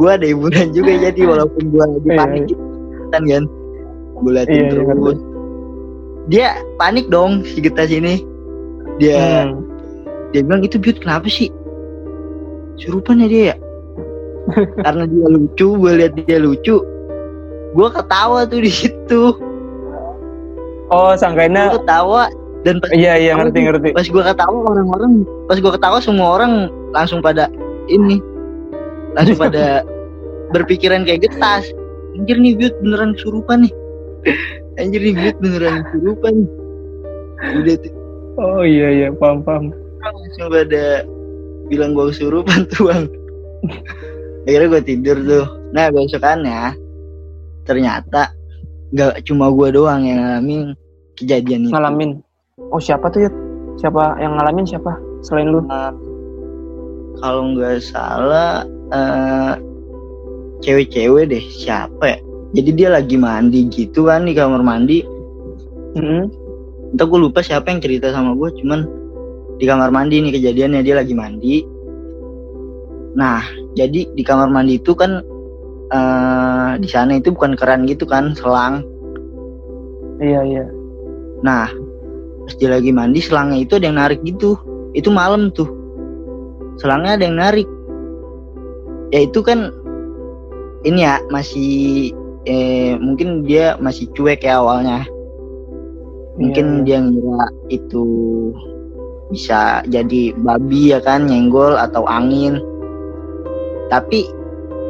Gue 0.00 0.10
ada 0.10 0.24
hiburan 0.24 0.72
juga 0.72 0.96
jadi 0.96 1.20
walaupun 1.28 1.62
gue 1.68 1.84
lagi 1.84 2.08
iya. 2.08 2.16
panik. 2.16 2.42
Gitu, 2.48 2.64
kan 3.12 3.22
kan? 3.28 3.44
Gue 4.16 4.30
liatin 4.32 4.56
iya, 4.56 4.72
iya 4.72 4.84
terus. 4.88 5.18
dia 6.26 6.48
panik 6.80 7.06
dong 7.12 7.44
si 7.44 7.60
Getas 7.60 7.92
ini. 7.92 8.24
Dia 8.96 9.52
hmm. 9.52 9.60
dia 10.32 10.40
bilang 10.40 10.64
itu 10.64 10.80
Biut 10.80 10.96
kenapa 11.04 11.28
sih 11.28 11.52
surupan 12.80 13.24
ya 13.24 13.28
dia 13.28 13.44
ya? 13.52 13.56
Karena 14.84 15.04
dia 15.10 15.26
lucu 15.26 15.68
gue 15.74 15.92
lihat 15.98 16.12
dia 16.22 16.38
lucu 16.38 16.78
gue 17.76 17.88
ketawa 17.92 18.48
tuh 18.48 18.60
di 18.64 18.72
situ. 18.72 19.36
Oh 20.88 21.12
sangkainnya 21.12 21.76
gue 21.76 21.82
ketawa 21.84 22.32
dan 22.64 22.80
pas 22.80 22.90
iya 22.96 23.20
iya 23.20 23.36
ngerti 23.36 23.58
ngerti. 23.68 23.88
pas 23.92 24.06
gue 24.08 24.22
ketawa 24.22 24.58
orang-orang 24.74 25.22
pas 25.46 25.58
gue 25.60 25.72
ketawa 25.76 25.98
semua 26.00 26.40
orang 26.40 26.72
langsung 26.96 27.20
pada 27.20 27.52
ini 27.92 28.18
langsung 29.12 29.36
pada 29.36 29.84
berpikiran 30.54 31.04
kayak 31.04 31.28
getas. 31.28 31.68
Anjir 32.16 32.40
nih 32.40 32.56
Biut 32.56 32.74
beneran 32.80 33.12
kesurupan 33.18 33.68
nih. 33.68 33.74
Anjir 34.80 35.04
nih 35.04 35.14
Biut 35.14 35.36
beneran 35.42 35.84
kesurupan 35.90 36.32
nih. 36.32 36.50
Udah 37.60 37.76
tuh. 37.76 37.92
Oh 38.36 38.62
iya 38.64 38.88
iya 38.92 39.08
paham 39.12 39.44
paham. 39.44 39.74
Langsung 40.00 40.48
pada 40.48 41.04
bilang 41.66 41.92
gue 41.92 42.10
kesurupan 42.14 42.66
tuh 42.72 42.90
bang. 42.90 43.04
Akhirnya 44.46 44.68
gue 44.78 44.82
tidur 44.86 45.16
tuh. 45.26 45.46
Nah 45.74 45.90
besokannya 45.90 46.74
ternyata 47.66 48.30
nggak 48.94 49.26
cuma 49.26 49.50
gue 49.50 49.68
doang 49.74 50.06
yang 50.06 50.22
ngalamin 50.22 50.78
kejadian 51.18 51.66
itu. 51.66 51.74
Ngalamin. 51.74 52.10
Oh 52.70 52.80
siapa 52.80 53.10
tuh 53.10 53.26
ya 53.26 53.30
siapa 53.76 54.16
yang 54.22 54.38
ngalamin 54.38 54.64
siapa 54.64 54.96
selain 55.26 55.50
lu? 55.50 55.60
Uh, 55.66 55.92
kalau 57.18 57.52
nggak 57.56 57.82
salah 57.82 58.64
uh, 58.94 59.58
cewek-cewek 60.62 61.28
deh 61.28 61.44
siapa 61.50 62.16
ya? 62.16 62.18
Jadi 62.54 62.70
dia 62.72 62.88
lagi 62.94 63.18
mandi 63.18 63.66
gitu 63.68 64.06
kan 64.06 64.24
di 64.24 64.32
kamar 64.32 64.62
mandi. 64.62 65.02
Mm-hmm. 65.96 66.44
entah 66.92 67.08
gue 67.08 67.20
lupa 67.24 67.40
siapa 67.40 67.72
yang 67.72 67.80
cerita 67.80 68.12
sama 68.12 68.36
gue 68.36 68.52
cuman 68.60 68.84
di 69.56 69.64
kamar 69.64 69.88
mandi 69.88 70.20
nih 70.20 70.32
kejadiannya 70.36 70.80
dia 70.84 70.94
lagi 71.00 71.14
mandi. 71.16 71.64
Nah 73.16 73.40
jadi 73.72 74.12
di 74.12 74.22
kamar 74.24 74.52
mandi 74.52 74.76
itu 74.76 74.92
kan 74.92 75.24
uh, 75.92 76.70
di 76.76 76.88
sana 76.88 77.16
itu 77.16 77.32
bukan 77.32 77.56
keran 77.56 77.88
gitu 77.88 78.04
kan 78.04 78.36
selang. 78.36 78.84
Iya 80.20 80.40
iya. 80.44 80.64
Nah 81.40 81.68
pas 82.46 82.54
dia 82.60 82.70
lagi 82.70 82.92
mandi 82.92 83.20
selangnya 83.24 83.58
itu 83.64 83.80
ada 83.80 83.86
yang 83.88 83.98
narik 83.98 84.20
gitu. 84.24 84.60
Itu 84.92 85.08
malam 85.08 85.52
tuh. 85.52 85.68
Selangnya 86.76 87.16
ada 87.16 87.24
yang 87.24 87.36
narik. 87.40 87.68
Ya 89.14 89.24
itu 89.24 89.40
kan 89.40 89.72
ini 90.84 91.02
ya 91.02 91.24
masih 91.32 92.12
eh, 92.44 92.94
mungkin 93.00 93.48
dia 93.48 93.80
masih 93.80 94.12
cuek 94.12 94.44
ya 94.44 94.60
awalnya. 94.60 95.08
Mungkin 96.36 96.84
yeah. 96.84 96.84
dia 96.84 96.98
ngira 97.00 97.46
itu 97.72 98.04
bisa 99.30 99.82
jadi 99.90 100.34
babi 100.38 100.94
ya 100.94 101.02
kan 101.02 101.26
nyenggol 101.26 101.74
atau 101.74 102.06
angin 102.06 102.62
tapi 103.90 104.30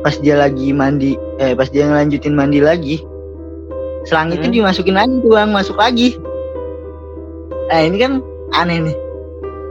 pas 0.05 0.17
dia 0.21 0.37
lagi 0.37 0.71
mandi 0.77 1.17
eh 1.41 1.57
pas 1.57 1.69
dia 1.73 1.89
ngelanjutin 1.89 2.37
mandi 2.37 2.61
lagi 2.61 3.01
selang 4.07 4.31
hmm. 4.31 4.37
itu 4.39 4.61
dimasukin 4.61 4.97
lagi 4.97 5.15
tuh 5.25 5.33
bang 5.35 5.51
masuk 5.51 5.77
lagi 5.81 6.15
nah 7.73 7.81
ini 7.83 7.97
kan 7.99 8.13
aneh 8.55 8.79
nih 8.93 8.97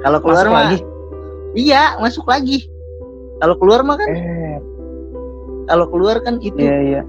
kalau 0.04 0.20
keluar 0.20 0.46
masuk 0.46 0.54
mah 0.54 0.64
lagi. 0.68 0.80
iya 1.56 1.84
masuk 2.02 2.26
lagi 2.28 2.58
kalau 3.40 3.56
keluar 3.62 3.86
mah 3.86 3.96
kan 3.96 4.10
eh. 4.12 4.58
kalau 5.70 5.86
keluar 5.88 6.20
kan 6.26 6.42
itu 6.42 6.60
iya, 6.60 6.78
iya. 6.82 7.02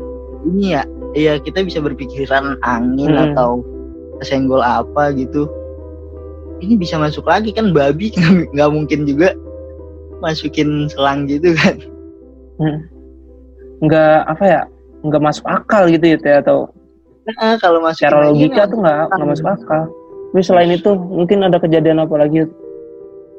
ini 0.46 0.64
ya 0.76 0.82
iya 1.16 1.32
kita 1.40 1.64
bisa 1.64 1.80
berpikiran 1.80 2.60
angin 2.62 3.16
hmm. 3.16 3.32
atau 3.32 3.64
kesenggol 4.22 4.62
apa 4.62 5.10
gitu 5.16 5.50
ini 6.60 6.74
bisa 6.76 6.96
masuk 6.96 7.28
lagi 7.28 7.52
kan 7.52 7.72
babi 7.72 8.12
nggak 8.54 8.70
mungkin 8.72 9.04
juga 9.04 9.32
masukin 10.24 10.88
selang 10.88 11.28
gitu 11.28 11.52
kan. 11.56 11.76
Hmm. 12.56 12.88
nggak 13.84 14.24
apa 14.24 14.44
ya 14.48 14.62
nggak 15.04 15.20
masuk 15.20 15.44
akal 15.44 15.84
gitu 15.92 16.08
ya 16.08 16.40
atau 16.40 16.72
nah, 17.28 17.60
kalau 17.60 17.84
masuk 17.84 18.00
secara 18.00 18.32
logika 18.32 18.64
tuh 18.64 18.80
nggak 18.80 18.96
nggak 19.12 19.28
masuk 19.28 19.48
akal. 19.52 19.82
Tapi 20.32 20.42
selain 20.44 20.72
itu 20.72 20.90
mungkin 20.96 21.44
ada 21.44 21.60
kejadian 21.60 22.00
apa 22.00 22.16
lagi 22.16 22.44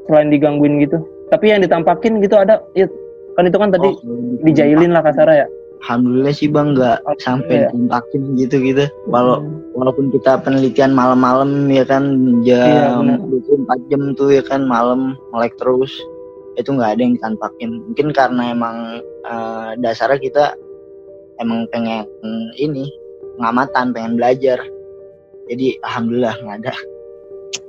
selain 0.05 0.30
digangguin 0.30 0.82
gitu. 0.82 1.01
Tapi 1.34 1.49
yang 1.49 1.61
ditampakin 1.61 2.22
gitu 2.22 2.38
ada 2.38 2.61
ya, 2.74 2.86
kan 3.38 3.49
itu 3.49 3.57
kan 3.57 3.70
tadi 3.70 3.89
oh, 3.89 3.97
dijailin 4.45 4.93
lah 4.93 5.01
kasar 5.05 5.30
ya 5.30 5.45
Alhamdulillah 5.86 6.34
sih 6.34 6.49
bang 6.49 6.73
nggak 6.73 6.97
oh, 7.05 7.17
sampai 7.21 7.69
iya. 7.69 7.99
gitu 8.36 8.55
gitu. 8.59 8.86
Walau 9.07 9.41
hmm. 9.41 9.78
walaupun 9.78 10.09
kita 10.09 10.41
penelitian 10.41 10.91
malam-malam 10.91 11.69
ya 11.69 11.86
kan 11.86 12.03
jam 12.41 13.05
iya, 13.05 13.21
24 13.21 13.89
jam 13.93 14.01
tuh 14.17 14.34
ya 14.34 14.43
kan 14.43 14.65
malam 14.65 15.15
melek 15.32 15.53
terus 15.61 15.93
itu 16.57 16.73
nggak 16.73 16.97
ada 16.97 17.01
yang 17.01 17.13
ditampakin. 17.15 17.69
Mungkin 17.91 18.07
karena 18.11 18.43
emang 18.51 19.05
uh, 19.30 19.78
dasarnya 19.78 20.19
kita 20.19 20.45
emang 21.38 21.69
pengen 21.69 22.09
ini 22.57 22.89
pengamatan, 23.38 23.93
pengen 23.93 24.17
belajar. 24.17 24.59
Jadi 25.47 25.78
alhamdulillah 25.86 26.36
nggak 26.41 26.57
ada. 26.65 26.75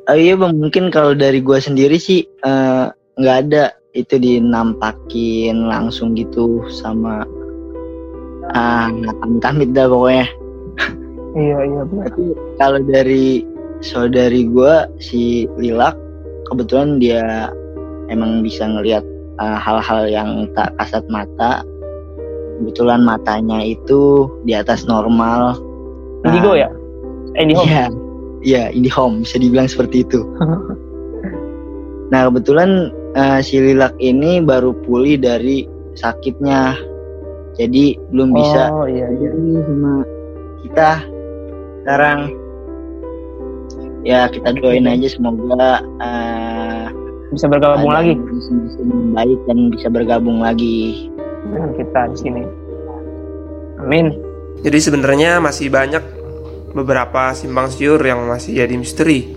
Oh 0.08 0.16
iya 0.16 0.34
bang, 0.40 0.56
mungkin 0.56 0.88
kalau 0.88 1.12
dari 1.12 1.44
gua 1.44 1.60
sendiri 1.60 2.00
sih 2.00 2.24
eh, 2.24 2.86
nggak 3.20 3.36
uh, 3.36 3.42
ada 3.44 3.64
itu 3.92 4.16
dinampakin 4.16 5.68
langsung 5.68 6.16
gitu 6.16 6.64
sama 6.72 7.28
ah 8.54 8.88
amit-amit 9.24 9.72
dah 9.72 9.88
pokoknya. 9.88 10.26
Iya 11.36 11.58
iya 11.64 11.82
benar. 11.84 12.08
Kalau 12.56 12.80
dari 12.88 13.44
saudari 13.84 14.48
gue 14.48 14.74
si 14.98 15.46
Lilak 15.60 15.94
kebetulan 16.50 16.98
dia 16.98 17.52
emang 18.08 18.40
bisa 18.40 18.64
ngelihat 18.64 19.04
uh, 19.38 19.58
hal-hal 19.60 20.08
yang 20.08 20.30
tak 20.56 20.72
kasat 20.80 21.04
mata. 21.12 21.62
Kebetulan 22.58 23.06
matanya 23.06 23.62
itu 23.62 24.26
di 24.42 24.56
atas 24.56 24.88
normal. 24.88 25.60
Indigo 26.26 26.58
nah, 26.58 26.66
ya? 26.66 26.68
Eh, 27.38 27.42
indihome? 27.46 27.70
iya 27.70 27.84
iya 28.42 28.62
indihome 28.74 29.22
bisa 29.22 29.36
dibilang 29.38 29.68
seperti 29.70 30.02
itu. 30.02 30.20
Nah 32.08 32.24
kebetulan 32.32 32.88
uh, 33.20 33.40
si 33.44 33.60
Lilak 33.60 33.92
ini 34.00 34.40
baru 34.40 34.72
pulih 34.88 35.20
dari 35.20 35.68
sakitnya 35.92 36.72
jadi 37.58 37.98
belum 38.14 38.38
bisa 38.38 38.70
oh, 38.70 38.86
iya, 38.86 39.10
iya. 39.18 39.30
sama 39.66 40.06
kita 40.62 40.90
sekarang. 41.82 42.18
Ya 44.06 44.30
kita 44.30 44.54
doain 44.62 44.86
aja 44.86 45.10
semoga 45.10 45.82
uh, 45.98 46.86
bisa 47.34 47.50
bergabung 47.50 47.90
lagi. 47.90 48.14
bisa, 48.14 48.50
bisa 48.54 48.80
baik 49.12 49.38
dan 49.50 49.58
bisa 49.74 49.86
bergabung 49.90 50.38
lagi. 50.38 51.10
Dengan 51.50 51.74
kita 51.74 52.00
di 52.14 52.16
sini. 52.16 52.42
Amin. 53.82 54.14
Jadi 54.62 54.78
sebenarnya 54.78 55.42
masih 55.42 55.70
banyak 55.70 56.02
beberapa 56.78 57.34
simpang 57.34 57.74
siur 57.74 57.98
yang 57.98 58.22
masih 58.30 58.62
jadi 58.62 58.74
misteri. 58.78 59.34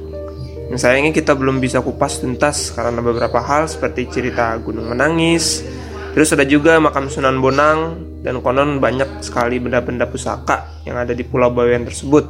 Yang 0.69 0.79
sayangnya 0.87 1.11
kita 1.11 1.33
belum 1.33 1.57
bisa 1.57 1.81
kupas 1.81 2.21
tuntas 2.21 2.69
karena 2.71 3.01
beberapa 3.01 3.41
hal 3.41 3.65
seperti 3.65 4.07
cerita 4.07 4.55
gunung 4.61 4.93
menangis 4.93 5.65
Terus 6.11 6.35
ada 6.35 6.43
juga 6.43 6.75
makam 6.83 7.07
Sunan 7.07 7.39
Bonang 7.39 8.03
dan 8.19 8.43
konon 8.43 8.83
banyak 8.83 9.23
sekali 9.23 9.63
benda-benda 9.63 10.03
pusaka 10.03 10.67
yang 10.83 10.99
ada 10.99 11.15
di 11.15 11.23
Pulau 11.23 11.47
Bawean 11.47 11.87
tersebut. 11.87 12.27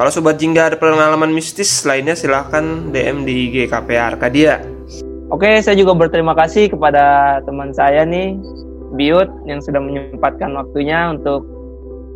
Kalau 0.00 0.10
Sobat 0.12 0.40
Jingga 0.40 0.72
ada 0.72 0.76
pengalaman 0.80 1.28
mistis 1.32 1.84
lainnya 1.84 2.16
silahkan 2.16 2.88
DM 2.88 3.24
di 3.28 3.48
IG 3.48 3.68
KPA 3.68 4.16
Arkadia. 4.16 4.60
Oke, 5.28 5.60
saya 5.60 5.76
juga 5.76 5.92
berterima 5.92 6.32
kasih 6.32 6.72
kepada 6.72 7.38
teman 7.44 7.70
saya 7.76 8.08
nih, 8.08 8.36
Biut, 8.96 9.28
yang 9.44 9.60
sudah 9.60 9.78
menyempatkan 9.78 10.56
waktunya 10.56 11.12
untuk 11.12 11.44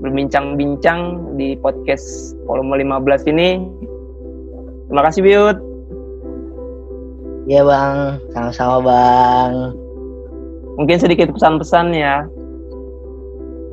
berbincang-bincang 0.00 1.32
di 1.36 1.60
podcast 1.60 2.34
volume 2.48 2.80
15 2.80 3.30
ini. 3.32 3.60
Terima 4.88 5.02
kasih 5.04 5.20
Biut. 5.20 5.56
Iya 7.44 7.62
bang, 7.68 7.96
sama-sama 8.32 8.76
bang. 8.80 9.83
Mungkin 10.74 10.98
sedikit 10.98 11.30
pesan-pesan 11.30 11.94
ya. 11.94 12.26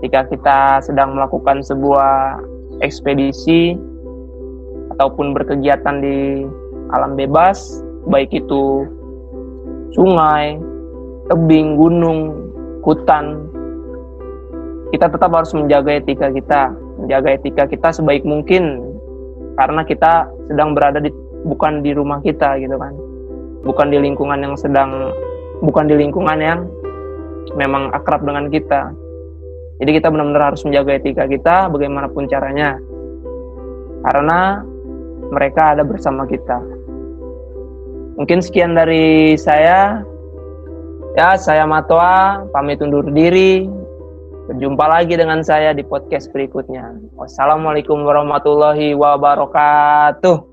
Jika 0.01 0.29
kita 0.29 0.81
sedang 0.85 1.17
melakukan 1.17 1.61
sebuah 1.61 2.41
ekspedisi 2.81 3.77
ataupun 4.97 5.33
berkegiatan 5.33 6.01
di 6.01 6.45
alam 6.93 7.13
bebas, 7.13 7.81
baik 8.09 8.33
itu 8.33 8.89
sungai, 9.93 10.57
tebing, 11.29 11.77
gunung, 11.77 12.49
hutan, 12.81 13.45
kita 14.91 15.07
tetap 15.07 15.31
harus 15.31 15.53
menjaga 15.55 16.01
etika 16.01 16.27
kita, 16.33 16.73
menjaga 16.99 17.29
etika 17.37 17.63
kita 17.69 17.89
sebaik 17.95 18.27
mungkin 18.27 18.83
karena 19.55 19.81
kita 19.87 20.27
sedang 20.51 20.73
berada 20.73 20.99
di 20.99 21.13
bukan 21.47 21.81
di 21.81 21.95
rumah 21.95 22.19
kita 22.21 22.59
gitu 22.59 22.75
kan. 22.75 22.93
Bukan 23.61 23.93
di 23.93 23.97
lingkungan 24.01 24.41
yang 24.41 24.55
sedang 24.57 25.13
bukan 25.61 25.85
di 25.85 25.95
lingkungan 25.95 26.37
yang 26.41 26.65
memang 27.55 27.91
akrab 27.91 28.23
dengan 28.23 28.47
kita. 28.47 28.91
Jadi 29.81 29.91
kita 29.97 30.13
benar-benar 30.13 30.53
harus 30.53 30.61
menjaga 30.61 30.93
etika 30.93 31.25
kita 31.25 31.65
bagaimanapun 31.73 32.29
caranya. 32.29 32.77
Karena 34.05 34.61
mereka 35.31 35.73
ada 35.73 35.81
bersama 35.81 36.29
kita. 36.29 36.61
Mungkin 38.21 38.43
sekian 38.43 38.77
dari 38.77 39.33
saya. 39.39 40.05
Ya, 41.17 41.35
saya 41.35 41.65
Matwa, 41.65 42.45
pamit 42.53 42.79
undur 42.79 43.03
diri. 43.09 43.67
Berjumpa 44.51 44.85
lagi 44.85 45.17
dengan 45.17 45.41
saya 45.41 45.73
di 45.73 45.81
podcast 45.81 46.29
berikutnya. 46.29 47.01
Wassalamualaikum 47.17 48.03
warahmatullahi 48.05 48.93
wabarakatuh. 48.93 50.50